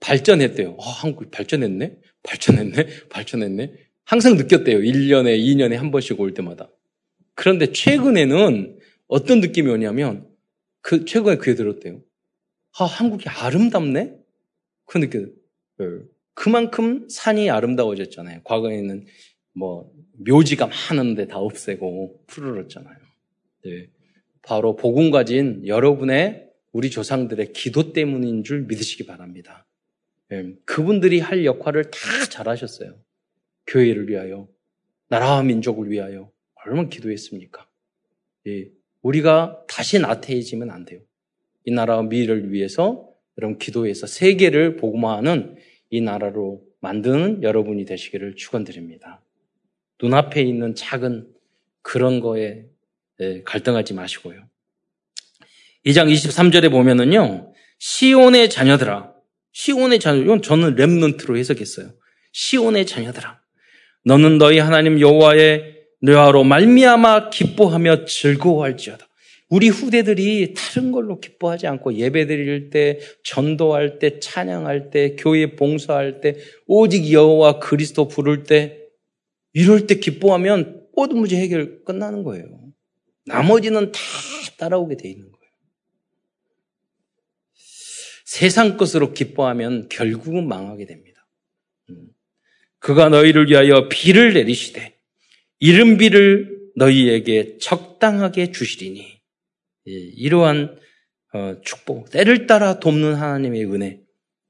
발전했대요. 0.00 0.76
아, 0.80 0.88
한국이 0.88 1.30
발전했네? 1.30 1.98
발전했네? 2.22 2.86
발전했네? 3.10 3.72
항상 4.04 4.36
느꼈대요. 4.36 4.78
1년에, 4.78 5.38
2년에 5.38 5.74
한 5.74 5.90
번씩 5.90 6.18
올 6.20 6.34
때마다. 6.34 6.70
그런데 7.34 7.72
최근에는 7.72 8.78
어떤 9.06 9.40
느낌이 9.40 9.70
오냐면, 9.70 10.28
그, 10.80 11.04
최근에 11.04 11.36
그게 11.36 11.54
들었대요. 11.54 12.02
아, 12.78 12.84
한국이 12.84 13.28
아름답네? 13.28 14.16
그 14.86 14.98
느낌. 14.98 15.34
네. 15.78 15.86
그만큼 16.34 17.08
산이 17.08 17.50
아름다워졌잖아요. 17.50 18.42
과거에는 18.44 19.06
뭐, 19.54 19.92
묘지가 20.26 20.66
많은데 20.66 21.26
다 21.26 21.38
없애고 21.38 22.24
푸르렀잖아요. 22.26 22.96
네. 23.64 23.90
바로 24.42 24.76
복음 24.76 25.10
가진 25.10 25.66
여러분의 25.66 26.50
우리 26.72 26.90
조상들의 26.90 27.52
기도 27.52 27.92
때문인 27.92 28.44
줄 28.44 28.62
믿으시기 28.62 29.06
바랍니다. 29.06 29.66
네. 30.28 30.54
그분들이 30.64 31.20
할 31.20 31.44
역할을 31.44 31.90
다 31.90 31.98
잘하셨어요. 32.30 32.98
교회를 33.66 34.08
위하여, 34.08 34.48
나라와 35.08 35.42
민족을 35.42 35.90
위하여 35.90 36.30
얼마나 36.54 36.88
기도했습니까? 36.88 37.66
예. 38.48 38.70
우리가 39.04 39.62
다시 39.68 39.98
나태해지면 39.98 40.70
안 40.70 40.84
돼요. 40.84 41.00
이 41.64 41.70
나라와 41.70 42.02
미래를 42.02 42.52
위해서 42.52 43.08
여러분 43.38 43.58
기도해서 43.58 44.06
세계를 44.06 44.76
복음화하는 44.76 45.56
이 45.90 46.00
나라로 46.00 46.62
만드는 46.80 47.42
여러분이 47.42 47.84
되시기를 47.84 48.36
축원드립니다. 48.36 49.22
눈앞에 50.02 50.42
있는 50.42 50.74
작은 50.74 51.28
그런 51.82 52.20
거에 52.20 52.64
예, 53.20 53.42
갈등하지 53.42 53.94
마시고요. 53.94 54.42
2장 55.86 56.12
23절에 56.12 56.70
보면은요. 56.70 57.52
시온의 57.78 58.50
자녀들아. 58.50 59.12
시온의 59.52 60.00
자녀, 60.00 60.20
이건 60.22 60.42
저는 60.42 60.76
랩넌트로 60.76 61.36
해석했어요. 61.36 61.92
시온의 62.32 62.86
자녀들아. 62.86 63.40
너는 64.04 64.38
너희 64.38 64.58
하나님 64.58 64.98
여호와의 64.98 65.73
뇌화로 66.04 66.44
말미암아 66.44 67.30
기뻐하며 67.30 68.04
즐거워할지어다. 68.04 69.08
우리 69.48 69.68
후대들이 69.68 70.52
다른 70.54 70.92
걸로 70.92 71.18
기뻐하지 71.18 71.66
않고 71.66 71.94
예배 71.94 72.26
드릴 72.26 72.68
때, 72.68 73.00
전도할 73.24 73.98
때, 73.98 74.18
찬양할 74.18 74.90
때, 74.90 75.16
교회 75.16 75.56
봉사할 75.56 76.20
때, 76.20 76.36
오직 76.66 77.10
여호와 77.10 77.58
그리스도 77.58 78.08
부를 78.08 78.42
때 78.42 78.80
이럴 79.54 79.86
때 79.86 79.94
기뻐하면 79.94 80.86
모든 80.94 81.18
문제 81.18 81.36
해결 81.36 81.84
끝나는 81.84 82.22
거예요. 82.22 82.44
나머지는 83.26 83.90
다 83.92 84.00
따라오게 84.58 84.96
돼 84.96 85.08
있는 85.08 85.30
거예요. 85.30 85.50
세상 88.24 88.76
것으로 88.76 89.14
기뻐하면 89.14 89.88
결국은 89.88 90.48
망하게 90.48 90.84
됩니다. 90.84 91.26
음. 91.90 92.08
그가 92.78 93.08
너희를 93.08 93.48
위하여 93.48 93.88
비를 93.88 94.34
내리시되 94.34 94.93
이른 95.58 95.96
비를 95.96 96.58
너희에게 96.76 97.58
적당하게 97.58 98.52
주시리니 98.52 99.00
예, 99.86 99.92
이러한 99.92 100.78
어, 101.34 101.60
축복, 101.62 102.10
때를 102.10 102.46
따라 102.46 102.78
돕는 102.78 103.14
하나님의 103.14 103.64
은혜 103.66 104.00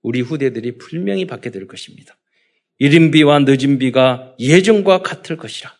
우리 0.03 0.21
후대들이 0.21 0.79
분명히 0.79 1.27
받게 1.27 1.51
될 1.51 1.67
것입니다. 1.67 2.17
이른 2.79 3.11
비와 3.11 3.39
늦은 3.41 3.79
비가 3.79 4.35
예전과 4.39 5.03
같을 5.03 5.37
것이라. 5.37 5.73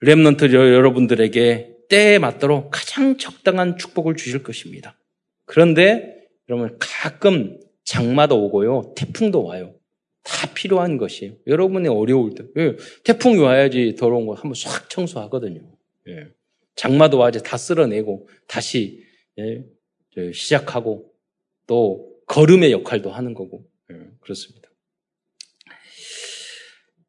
렘넌트 0.00 0.52
여러분들에게 0.52 1.76
때에 1.88 2.18
맞도록 2.18 2.70
가장 2.70 3.18
적당한 3.18 3.76
축복을 3.76 4.16
주실 4.16 4.42
것입니다. 4.42 4.98
그런데 5.44 6.28
여러분 6.48 6.76
가끔 6.78 7.58
장마도 7.84 8.44
오고요. 8.44 8.94
태풍도 8.96 9.44
와요. 9.44 9.77
다 10.28 10.52
필요한 10.52 10.98
것이에요. 10.98 11.32
여러분이 11.46 11.88
어려울 11.88 12.34
때. 12.34 12.44
예, 12.58 12.76
태풍이 13.02 13.38
와야지 13.38 13.96
더러운 13.98 14.26
거 14.26 14.34
한번 14.34 14.52
싹 14.54 14.90
청소하거든요. 14.90 15.62
예. 16.08 16.28
장마도 16.76 17.18
와야지 17.18 17.42
다 17.42 17.56
쓸어내고 17.56 18.28
다시 18.46 19.02
예, 19.38 19.64
시작하고 20.32 21.10
또 21.66 22.12
걸음의 22.26 22.72
역할도 22.72 23.10
하는 23.10 23.32
거고. 23.32 23.64
예, 23.90 23.96
그렇습니다. 24.20 24.68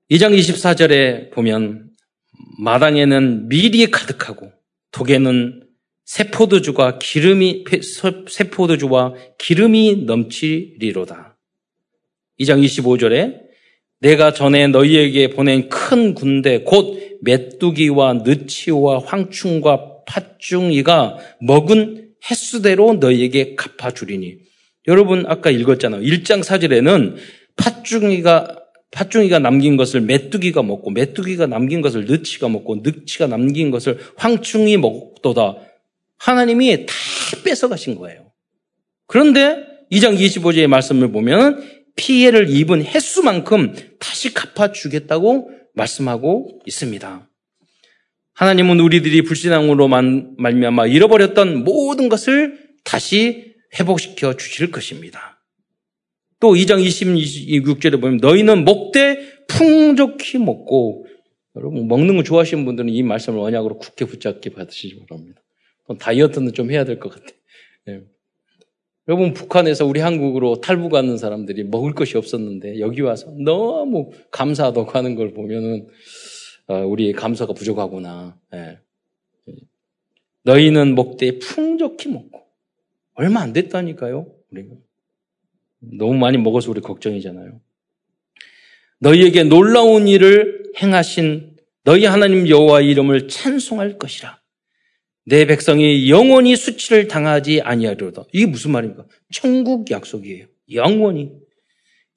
2장 0.10 0.36
24절에 0.36 1.32
보면 1.32 1.92
마당에는 2.60 3.50
밀이 3.50 3.92
가득하고 3.92 4.52
독에는 4.92 5.68
세포도주가 6.06 6.98
기름이 6.98 7.66
세포도주와 8.28 9.14
기름이 9.38 10.06
넘치리로다. 10.06 11.29
2장 12.40 12.64
25절에 12.64 13.50
내가 14.02 14.34
전에 14.34 14.68
너희에게 14.68 15.30
보낸 15.32 15.70
큰 15.70 16.14
군대 16.14 16.60
곧 16.64 17.20
메뚜기와 17.22 18.22
느치와 18.26 19.00
황충과 19.00 20.04
팥중이가 20.06 21.18
먹은 21.42 22.12
횟수대로 22.30 22.94
너희에게 22.94 23.56
갚아주리니 23.56 24.38
여러분 24.88 25.26
아까 25.28 25.50
읽었잖아요. 25.50 26.02
1장 26.02 26.44
4절에는 26.44 27.16
팥중이가 27.58 28.56
팥중이가 28.92 29.40
남긴 29.40 29.78
것을 29.78 30.02
메뚜기가 30.02 30.64
먹고 30.64 30.90
메뚜기가 30.92 31.46
남긴 31.46 31.82
것을 31.82 32.06
느치가 32.06 32.50
먹고 32.50 32.78
느치가 32.78 33.28
남긴 33.28 33.70
것을 33.70 34.00
황충이 34.16 34.78
먹도다. 34.78 35.58
하나님이 36.18 36.86
다 36.86 36.94
뺏어 37.44 37.70
가신 37.70 37.96
거예요. 37.96 38.32
그런데 39.06 39.64
2장 39.92 40.18
25절의 40.18 40.68
말씀을 40.68 41.12
보면 41.12 41.79
피해를 41.96 42.50
입은 42.50 42.84
횟수만큼 42.84 43.76
다시 44.00 44.34
갚아주겠다고 44.34 45.52
말씀하고 45.74 46.62
있습니다. 46.66 47.30
하나님은 48.34 48.80
우리들이 48.80 49.24
불신앙으로 49.24 49.88
말미암아 49.88 50.88
잃어버렸던 50.88 51.64
모든 51.64 52.10
것을 52.10 52.70
다시 52.84 53.54
회복시켜 53.78 54.38
주실 54.38 54.72
것입니다. 54.72 55.44
또 56.40 56.54
2장 56.54 56.82
26절에 56.84 58.00
보면 58.00 58.18
너희는 58.18 58.64
먹되 58.64 59.18
풍족히 59.48 60.38
먹고 60.38 61.06
여러분 61.58 61.88
먹는 61.88 62.16
거 62.16 62.24
좋아하시는 62.24 62.64
분들은 62.64 62.90
이 62.90 63.04
말씀을 63.04 63.40
언약으로 63.40 63.78
굳게 63.78 64.06
붙잡게 64.06 64.52
받으시기 64.52 65.06
바랍니다. 65.06 65.42
다이어트는 66.00 66.54
좀 66.54 66.72
해야 66.72 66.86
될 66.86 67.00
것 67.00 67.10
같아요. 67.10 67.38
네. 67.88 68.02
여러분 69.10 69.34
북한에서 69.34 69.88
우리 69.88 70.02
한국으로 70.02 70.62
탈북하는 70.62 71.18
사람들이 71.18 71.64
먹을 71.64 71.96
것이 71.96 72.16
없었는데 72.16 72.80
여기 72.80 73.02
와서 73.02 73.34
너무 73.44 74.12
감사하다고 74.30 74.92
하는 74.92 75.16
걸 75.16 75.34
보면은 75.34 75.88
어, 76.68 76.86
우리의 76.86 77.14
감사가 77.14 77.54
부족하구나. 77.54 78.38
네. 78.52 78.78
너희는 80.44 80.94
먹되 80.94 81.40
풍족히 81.40 82.10
먹고 82.10 82.44
얼마 83.16 83.42
안 83.42 83.52
됐다니까요. 83.52 84.32
우리가. 84.52 84.76
너무 85.80 86.14
많이 86.14 86.38
먹어서 86.38 86.70
우리 86.70 86.80
걱정이잖아요. 86.80 87.60
너희에게 89.00 89.44
놀라운 89.44 90.08
일을 90.08 90.72
행하신 90.80 91.58
너희 91.84 92.06
하나님 92.06 92.48
여호와 92.48 92.82
이름을 92.82 93.28
찬송할 93.28 93.98
것이라. 93.98 94.40
내 95.30 95.46
백성이 95.46 96.10
영원히 96.10 96.56
수치를 96.56 97.08
당하지 97.08 97.62
아니하리로다. 97.62 98.24
이게 98.34 98.48
무슨 98.48 98.72
말입니까? 98.72 99.06
천국 99.32 99.90
약속이에요. 99.92 100.48
영원히. 100.74 101.32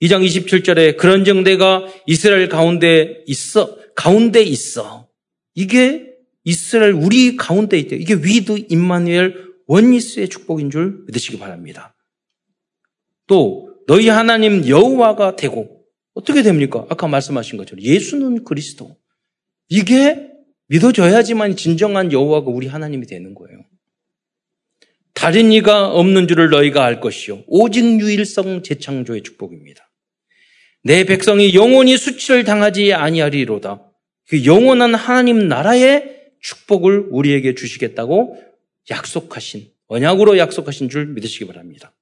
2장 0.01 0.27
27절에 0.27 0.97
그런즉 0.97 1.25
내가 1.25 1.87
이스라엘 2.07 2.49
가운데 2.49 3.23
있어, 3.27 3.77
가운데 3.95 4.43
있어. 4.43 5.09
이게 5.55 6.09
이스라엘 6.45 6.93
우리 6.93 7.37
가운데 7.37 7.79
있대. 7.79 7.97
이게 7.97 8.15
with 8.15 8.67
임마누엘 8.71 9.53
oneness의 9.67 10.29
축복인 10.29 10.71
줄 10.71 11.05
믿으시기 11.07 11.39
바랍니다. 11.39 11.95
또 13.27 13.75
너희 13.87 14.09
하나님 14.09 14.67
여호와가 14.67 15.37
되고 15.37 15.85
어떻게 16.15 16.43
됩니까? 16.43 16.87
아까 16.89 17.07
말씀하신 17.07 17.59
것처럼 17.59 17.85
예수는 17.85 18.45
그리스도. 18.45 18.97
이게 19.69 20.32
믿어져야지만 20.73 21.57
진정한 21.57 22.13
여호와가 22.13 22.51
우리 22.51 22.67
하나님이 22.67 23.07
되는 23.07 23.35
거예요. 23.35 23.59
다른 25.13 25.53
이가 25.53 25.89
없는 25.89 26.27
줄을 26.27 26.49
너희가 26.49 26.83
알 26.83 27.01
것이요. 27.01 27.45
오직 27.47 27.85
유일성 28.01 28.63
재창조의 28.63 29.23
축복입니다. 29.23 29.91
내 30.83 31.05
백성이 31.05 31.55
영원히 31.55 31.99
수치를 31.99 32.45
당하지 32.45 32.95
아니하리로다. 32.95 33.83
그 34.29 34.47
영원한 34.47 34.95
하나님 34.95 35.47
나라의 35.47 36.23
축복을 36.41 37.09
우리에게 37.11 37.55
주시겠다고 37.55 38.43
약속하신, 38.91 39.69
언약으로 39.89 40.39
약속하신 40.39 40.89
줄 40.89 41.07
믿으시기 41.09 41.47
바랍니다. 41.47 41.93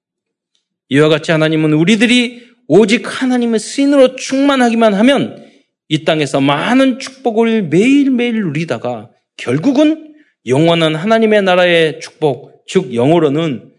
이와 0.91 1.09
같이 1.09 1.33
하나님은 1.33 1.73
우리들이 1.73 2.49
오직 2.69 3.03
하나님의 3.05 3.59
스인으로 3.59 4.15
충만하기만 4.15 4.95
하면 4.95 5.50
이 5.93 6.05
땅에서 6.05 6.41
많은 6.41 7.01
축복을 7.01 7.65
매일매일 7.65 8.43
누리다가 8.43 9.11
결국은 9.37 10.15
영원한 10.47 10.95
하나님의 10.95 11.43
나라의 11.43 11.99
축복, 11.99 12.65
즉 12.69 12.95
영어로는 12.95 13.75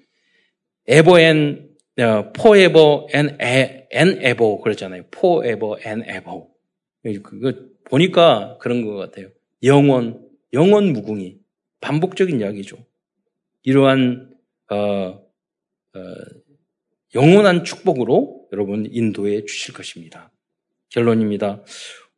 and 0.90 1.72
forever 2.38 3.08
and 3.14 3.38
ever 4.20 4.58
그러잖아요. 4.62 5.04
forever 5.16 5.80
and 5.88 6.06
ever. 6.10 7.22
그거 7.24 7.54
보니까 7.86 8.58
그런 8.60 8.86
것 8.86 8.96
같아요. 8.96 9.30
영원, 9.64 10.28
영원 10.52 10.92
무궁이 10.92 11.38
반복적인 11.80 12.42
이야기죠. 12.42 12.76
이러한 13.64 14.34
어, 14.70 14.76
어, 14.76 16.00
영원한 17.16 17.64
축복으로 17.64 18.50
여러분 18.52 18.86
인도해 18.92 19.46
주실 19.46 19.74
것입니다. 19.74 20.30
결론입니다. 20.92 21.64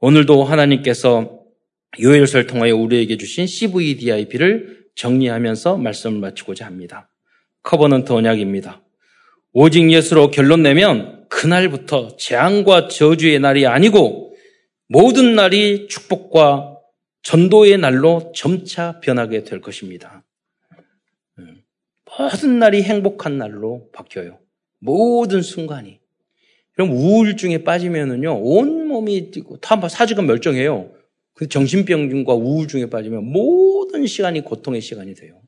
오늘도 0.06 0.44
하나님께서 0.44 1.40
요엘서를 2.02 2.46
통하여 2.46 2.76
우리에게 2.76 3.16
주신 3.16 3.48
CVDIP를 3.48 4.84
정리하면서 4.96 5.78
말씀을 5.78 6.20
마치고자 6.20 6.66
합니다. 6.66 7.10
covenant 7.62 8.12
언약입니다. 8.12 8.84
오직 9.54 9.90
예수로 9.90 10.30
결론 10.30 10.62
내면 10.62 11.26
그날부터 11.30 12.18
재앙과 12.18 12.90
저주의 12.90 13.40
날이 13.40 13.66
아니고 13.66 14.36
모든 14.90 15.36
날이 15.36 15.88
축복과 15.88 16.80
전도의 17.22 17.78
날로 17.78 18.34
점차 18.36 19.00
변하게 19.00 19.46
될 19.46 19.62
것입니다. 19.62 20.26
모든 22.04 22.60
날이 22.60 22.84
행복한 22.84 23.38
날로 23.38 23.88
바뀌어요. 23.94 24.38
모든 24.80 25.42
순간이. 25.42 26.02
그럼 26.74 26.92
우울증에 26.92 27.64
빠지면은요, 27.64 28.42
온 28.42 28.83
몸이 28.94 29.32
뛰고, 29.32 29.58
다 29.58 29.80
사지가 29.88 30.22
멀쩡해요. 30.22 30.94
그 31.34 31.48
정신병과 31.50 32.34
우울증에 32.34 32.90
빠지면 32.90 33.26
모든 33.26 34.06
시간이 34.06 34.42
고통의 34.42 34.82
시간이 34.82 35.16
돼요. 35.16 35.42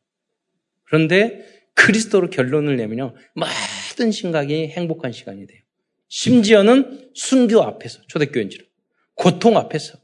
그런데 0.84 1.46
그리스도로 1.74 2.30
결론을 2.30 2.76
내면요, 2.78 3.14
모든 3.36 4.12
생각이 4.12 4.68
행복한 4.68 5.12
시간이 5.12 5.46
돼요. 5.46 5.62
심지어는 6.08 7.12
순교 7.14 7.62
앞에서, 7.62 8.02
초대교인처럼, 8.08 8.66
고통 9.14 9.58
앞에서, 9.58 9.98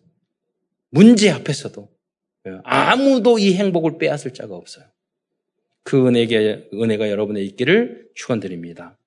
문제 0.90 1.30
앞에서도 1.30 1.90
아무도 2.64 3.40
이 3.40 3.54
행복을 3.54 3.98
빼앗을 3.98 4.34
자가 4.34 4.56
없어요. 4.56 4.86
그 5.84 6.08
은혜가, 6.08 6.64
은혜가 6.74 7.10
여러분의 7.10 7.46
있기를 7.48 8.10
축원드립니다. 8.14 8.98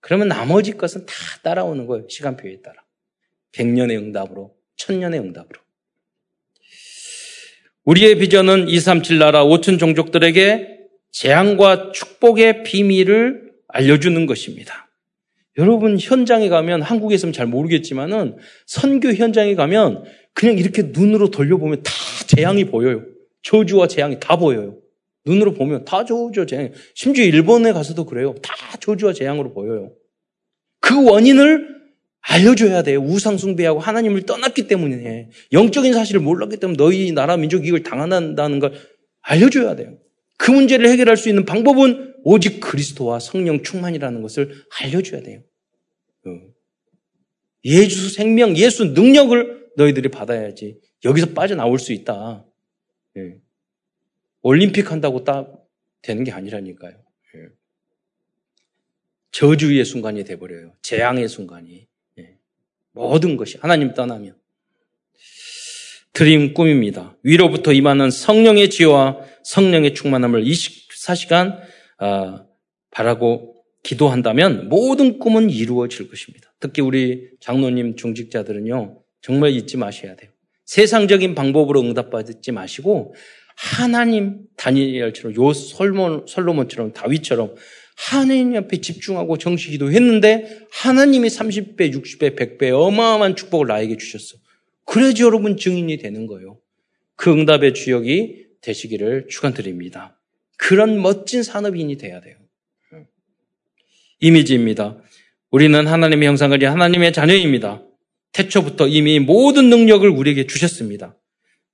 그러면 0.00 0.28
나머지 0.28 0.72
것은 0.72 1.06
다 1.06 1.14
따라오는 1.42 1.86
거예요. 1.86 2.06
시간표에 2.08 2.60
따라. 2.60 2.81
백년의 3.52 3.96
응답으로, 3.98 4.54
천년의 4.76 5.20
응답으로. 5.20 5.60
우리의 7.84 8.16
비전은 8.16 8.68
237 8.68 9.18
나라 9.18 9.44
5천 9.44 9.78
종족들에게 9.78 10.78
재앙과 11.10 11.92
축복의 11.92 12.62
비밀을 12.62 13.52
알려주는 13.68 14.26
것입니다. 14.26 14.90
여러분 15.58 15.98
현장에 15.98 16.48
가면 16.48 16.80
한국에서는 16.80 17.32
잘 17.32 17.46
모르겠지만은 17.46 18.36
선교 18.66 19.12
현장에 19.12 19.54
가면 19.54 20.04
그냥 20.32 20.56
이렇게 20.56 20.82
눈으로 20.82 21.30
돌려보면 21.30 21.82
다 21.82 21.92
재앙이 22.26 22.66
보여요. 22.66 23.04
저주와 23.42 23.88
재앙이 23.88 24.18
다 24.18 24.36
보여요. 24.36 24.78
눈으로 25.26 25.52
보면 25.52 25.84
다 25.84 26.04
저주와 26.04 26.46
재앙. 26.46 26.72
심지어 26.94 27.24
일본에 27.24 27.72
가서도 27.72 28.06
그래요. 28.06 28.34
다 28.42 28.54
저주와 28.80 29.12
재앙으로 29.12 29.52
보여요. 29.52 29.92
그 30.80 31.04
원인을 31.04 31.81
알려줘야 32.22 32.82
돼요. 32.82 33.00
우상숭배하고 33.00 33.80
하나님을 33.80 34.22
떠났기 34.22 34.68
때문에. 34.68 35.30
영적인 35.52 35.92
사실을 35.92 36.20
몰랐기 36.20 36.58
때문에 36.58 36.76
너희 36.76 37.12
나라 37.12 37.36
민족 37.36 37.64
이익을 37.64 37.82
당한다는 37.82 38.58
걸 38.58 38.74
알려줘야 39.20 39.76
돼요. 39.76 39.98
그 40.38 40.50
문제를 40.50 40.88
해결할 40.88 41.16
수 41.16 41.28
있는 41.28 41.44
방법은 41.44 42.14
오직 42.24 42.60
그리스도와 42.60 43.18
성령 43.18 43.62
충만이라는 43.62 44.22
것을 44.22 44.64
알려줘야 44.80 45.22
돼요. 45.22 45.42
어. 46.26 46.30
예수 47.64 48.08
생명, 48.10 48.56
예수 48.56 48.86
능력을 48.86 49.70
너희들이 49.76 50.08
받아야지. 50.08 50.80
여기서 51.04 51.32
빠져나올 51.32 51.78
수 51.78 51.92
있다. 51.92 52.44
예. 53.16 53.36
올림픽 54.42 54.90
한다고 54.90 55.24
딱 55.24 55.64
되는 56.02 56.24
게 56.24 56.32
아니라니까요. 56.32 56.92
예. 56.92 57.48
저주의 59.30 59.84
순간이 59.84 60.24
돼버려요. 60.24 60.74
재앙의 60.82 61.28
순간이. 61.28 61.88
예. 62.96 63.00
모든 63.00 63.36
것이 63.36 63.58
하나님 63.60 63.94
떠나면. 63.94 64.34
드림 66.12 66.52
꿈입니다. 66.52 67.16
위로부터 67.22 67.72
임하는 67.72 68.10
성령의 68.10 68.68
지혜와 68.68 69.20
성령의 69.44 69.94
충만함을 69.94 70.44
24시간 70.44 71.60
아, 71.98 72.44
바라고 72.90 73.64
기도한다면 73.82 74.68
모든 74.68 75.18
꿈은 75.18 75.50
이루어질 75.50 76.08
것입니다. 76.08 76.52
특히 76.60 76.82
우리 76.82 77.30
장로님 77.40 77.96
중직자들은요 77.96 79.02
정말 79.22 79.52
잊지 79.52 79.76
마셔야 79.78 80.14
돼요. 80.14 80.30
세상적인 80.66 81.34
방법으로 81.34 81.80
응답받지 81.80 82.52
마시고 82.52 83.14
하나님 83.56 84.40
다니엘처럼 84.56 85.34
요 85.36 85.52
솔몬, 85.52 86.26
솔로몬처럼 86.26 86.92
다윗처럼 86.92 87.54
하나님 87.96 88.56
앞에 88.56 88.80
집중하고 88.80 89.38
정식 89.38 89.70
기도 89.70 89.90
했는데 89.92 90.60
하나님이 90.70 91.28
30배, 91.28 91.92
60배, 91.92 92.36
100배 92.36 92.72
어마어마한 92.72 93.36
축복을 93.36 93.66
나에게 93.66 93.96
주셨어. 93.96 94.36
그래야지 94.84 95.22
여러분 95.22 95.56
증인이 95.56 95.96
되는 95.98 96.26
거예요. 96.26 96.58
그 97.16 97.30
응답의 97.30 97.74
주역이 97.74 98.46
되시기를 98.60 99.28
축원드립니다. 99.28 100.18
그런 100.56 101.00
멋진 101.00 101.42
산업인이 101.42 101.96
돼야 101.96 102.20
돼요. 102.20 102.36
이미지입니다. 104.20 104.98
우리는 105.50 105.86
하나님의 105.86 106.28
형상을 106.28 106.62
하나님의 106.62 107.12
자녀입니다. 107.12 107.82
태초부터 108.32 108.88
이미 108.88 109.18
모든 109.18 109.68
능력을 109.68 110.08
우리에게 110.08 110.46
주셨습니다. 110.46 111.16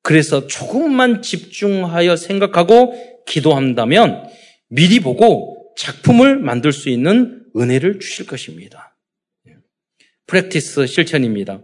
그래서 0.03 0.47
조금만 0.47 1.23
집중하여 1.23 2.16
생각하고 2.16 2.95
기도한다면 3.27 4.29
미리 4.69 5.01
보고 5.01 5.58
작품을 5.79 6.41
만들 6.41 6.72
수 6.72 6.89
있는 6.89 7.45
은혜를 7.57 8.01
주실 8.01 8.26
것입니다. 8.26 8.97
프랙티스 10.26 10.87
실천입니다. 10.87 11.62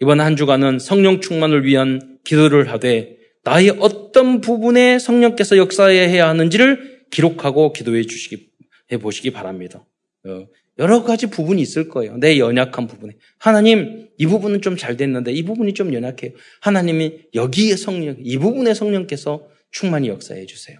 이번 0.00 0.20
한 0.20 0.36
주간은 0.36 0.78
성령 0.78 1.20
충만을 1.20 1.64
위한 1.64 2.18
기도를 2.24 2.70
하되 2.70 3.16
나의 3.42 3.70
어떤 3.80 4.40
부분에 4.40 4.98
성령께서 4.98 5.56
역사해야 5.56 6.28
하는지를 6.28 7.06
기록하고 7.10 7.72
기도해 7.72 8.04
주시기 8.04 8.50
해 8.92 8.98
보시기 8.98 9.30
바랍니다. 9.30 9.84
어, 10.26 10.46
여러 10.78 11.02
가지 11.02 11.26
부분이 11.26 11.60
있을 11.62 11.88
거예요. 11.88 12.18
내 12.18 12.38
연약한 12.38 12.86
부분에. 12.86 13.14
하나님, 13.38 14.08
이 14.18 14.26
부분은 14.26 14.60
좀 14.60 14.76
잘 14.76 14.96
됐는데 14.96 15.32
이 15.32 15.42
부분이 15.42 15.74
좀 15.74 15.92
연약해요. 15.94 16.32
하나님이 16.60 17.22
여기에 17.34 17.76
성령, 17.76 18.16
이 18.22 18.38
부분에 18.38 18.74
성령께서 18.74 19.48
충만히 19.70 20.08
역사해 20.08 20.46
주세요. 20.46 20.78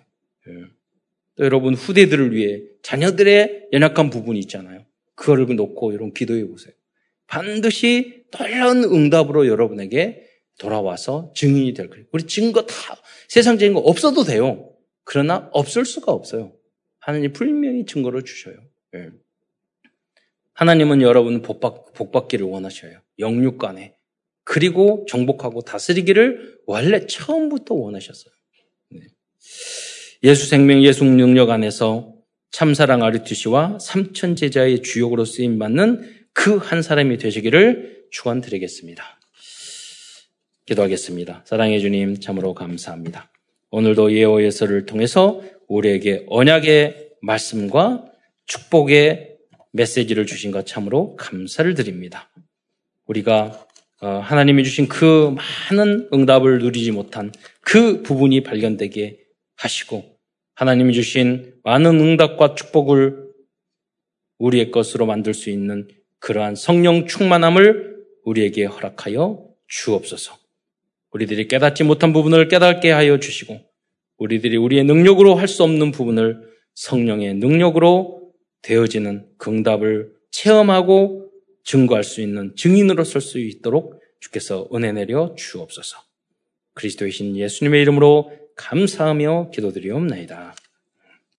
예. 1.39 1.43
또 1.43 1.45
여러분 1.45 1.75
후대들을 1.75 2.35
위해 2.35 2.63
자녀들의 2.83 3.69
연약한 3.73 4.11
부분이 4.11 4.39
있잖아요. 4.41 4.85
그거를 5.15 5.47
놓고 5.55 5.93
여러분 5.93 6.13
기도해 6.13 6.47
보세요. 6.47 6.73
반드시 7.27 8.25
놀라운 8.31 8.85
응답으로 8.85 9.47
여러분에게 9.47 10.25
돌아와서 10.59 11.33
증인이 11.35 11.75
될 11.75 11.89
거예요. 11.89 12.05
우리 12.13 12.25
증거 12.25 12.67
다 12.67 12.97
세상적인 13.29 13.75
거 13.75 13.81
없어도 13.81 14.25
돼요. 14.25 14.75
그러나 15.05 15.49
없을 15.53 15.85
수가 15.85 16.13
없어요. 16.13 16.53
하나님 16.99 17.33
분명히 17.33 17.87
증거를 17.87 18.25
주셔요. 18.25 18.57
예. 18.95 19.11
하나님은 20.55 21.03
여러분 21.03 21.41
복받, 21.43 21.95
복받기를 21.95 22.45
원하셔요. 22.45 23.01
영육간에. 23.19 23.95
그리고 24.45 25.07
정복하고 25.09 25.63
다스리기를 25.63 26.61
원래 26.67 27.07
처음부터 27.07 27.75
원하셨어요. 27.75 28.35
네. 28.91 29.01
예수 30.25 30.47
생명 30.47 30.83
예수 30.83 31.05
능력 31.05 31.51
안에서 31.51 32.13
참사랑 32.51 33.03
아르투시와 33.03 33.79
삼천 33.81 34.37
제자의 34.37 34.83
주역으로 34.83 35.25
쓰임 35.25 35.59
받는 35.59 36.17
그 36.33 36.59
한 36.59 36.83
사람이 36.83 37.19
되시기를 37.19 38.07
축원드리겠습니다. 38.11 39.05
기도하겠습니다. 40.67 41.43
사랑해 41.47 41.79
주님 41.81 42.21
참으로 42.21 42.55
감사합니다. 42.55 43.31
오늘도 43.71 44.13
예호예서를 44.13 44.87
통해서 44.87 45.43
우리에게 45.69 46.25
언약의 46.29 47.11
말씀과 47.23 48.05
축복의 48.47 49.37
메시지를 49.73 50.27
주신 50.27 50.51
것 50.51 50.67
참으로 50.67 51.17
감사를 51.17 51.73
드립니다. 51.75 52.31
우리가 53.07 53.67
어, 54.01 54.09
하나님이 54.23 54.63
주신 54.65 54.89
그 54.89 55.35
많은 55.71 56.09
응답을 56.13 56.61
누리지 56.61 56.93
못한 56.93 57.33
그 57.61 58.03
부분이 58.03 58.43
발견되게 58.43 59.19
하시고 59.59 60.19
하나님이 60.55 60.95
주신 60.95 61.55
많은 61.63 62.01
응답과 62.01 62.55
축복을 62.55 63.29
우리의 64.39 64.71
것으로 64.71 65.07
만들 65.07 65.35
수 65.35 65.51
있는 65.51 65.89
그러한 66.21 66.55
성령 66.57 67.07
충만함을 67.07 67.99
우리에게 68.25 68.65
허락하여 68.65 69.47
주옵소서. 69.67 70.37
우리들이 71.13 71.49
깨닫지 71.49 71.85
못한 71.85 72.13
부분을 72.13 72.49
깨닫게 72.49 72.91
하여 72.91 73.19
주시고 73.19 73.59
우리들이 74.19 74.57
우리의 74.57 74.85
능력으로 74.85 75.37
할 75.37 75.49
수 75.49 75.63
없는 75.63 75.93
부분을 75.93 76.49
성령의 76.75 77.35
능력으로 77.35 78.33
되어지는 78.63 79.29
긍답을 79.39 80.13
체험하고 80.31 81.31
증거할 81.65 82.05
수 82.05 82.21
있는 82.21 82.55
증인으로 82.57 83.05
설 83.05 83.21
수 83.21 83.39
있도록 83.39 84.01
주께서 84.21 84.69
은혜 84.75 84.93
내려 84.93 85.35
주옵소서. 85.37 85.99
그리스도이신 86.75 87.37
예수님의 87.37 87.83
이름으로 87.83 88.33
감사하며 88.59 89.51
기도드리옵나이다. 89.55 90.55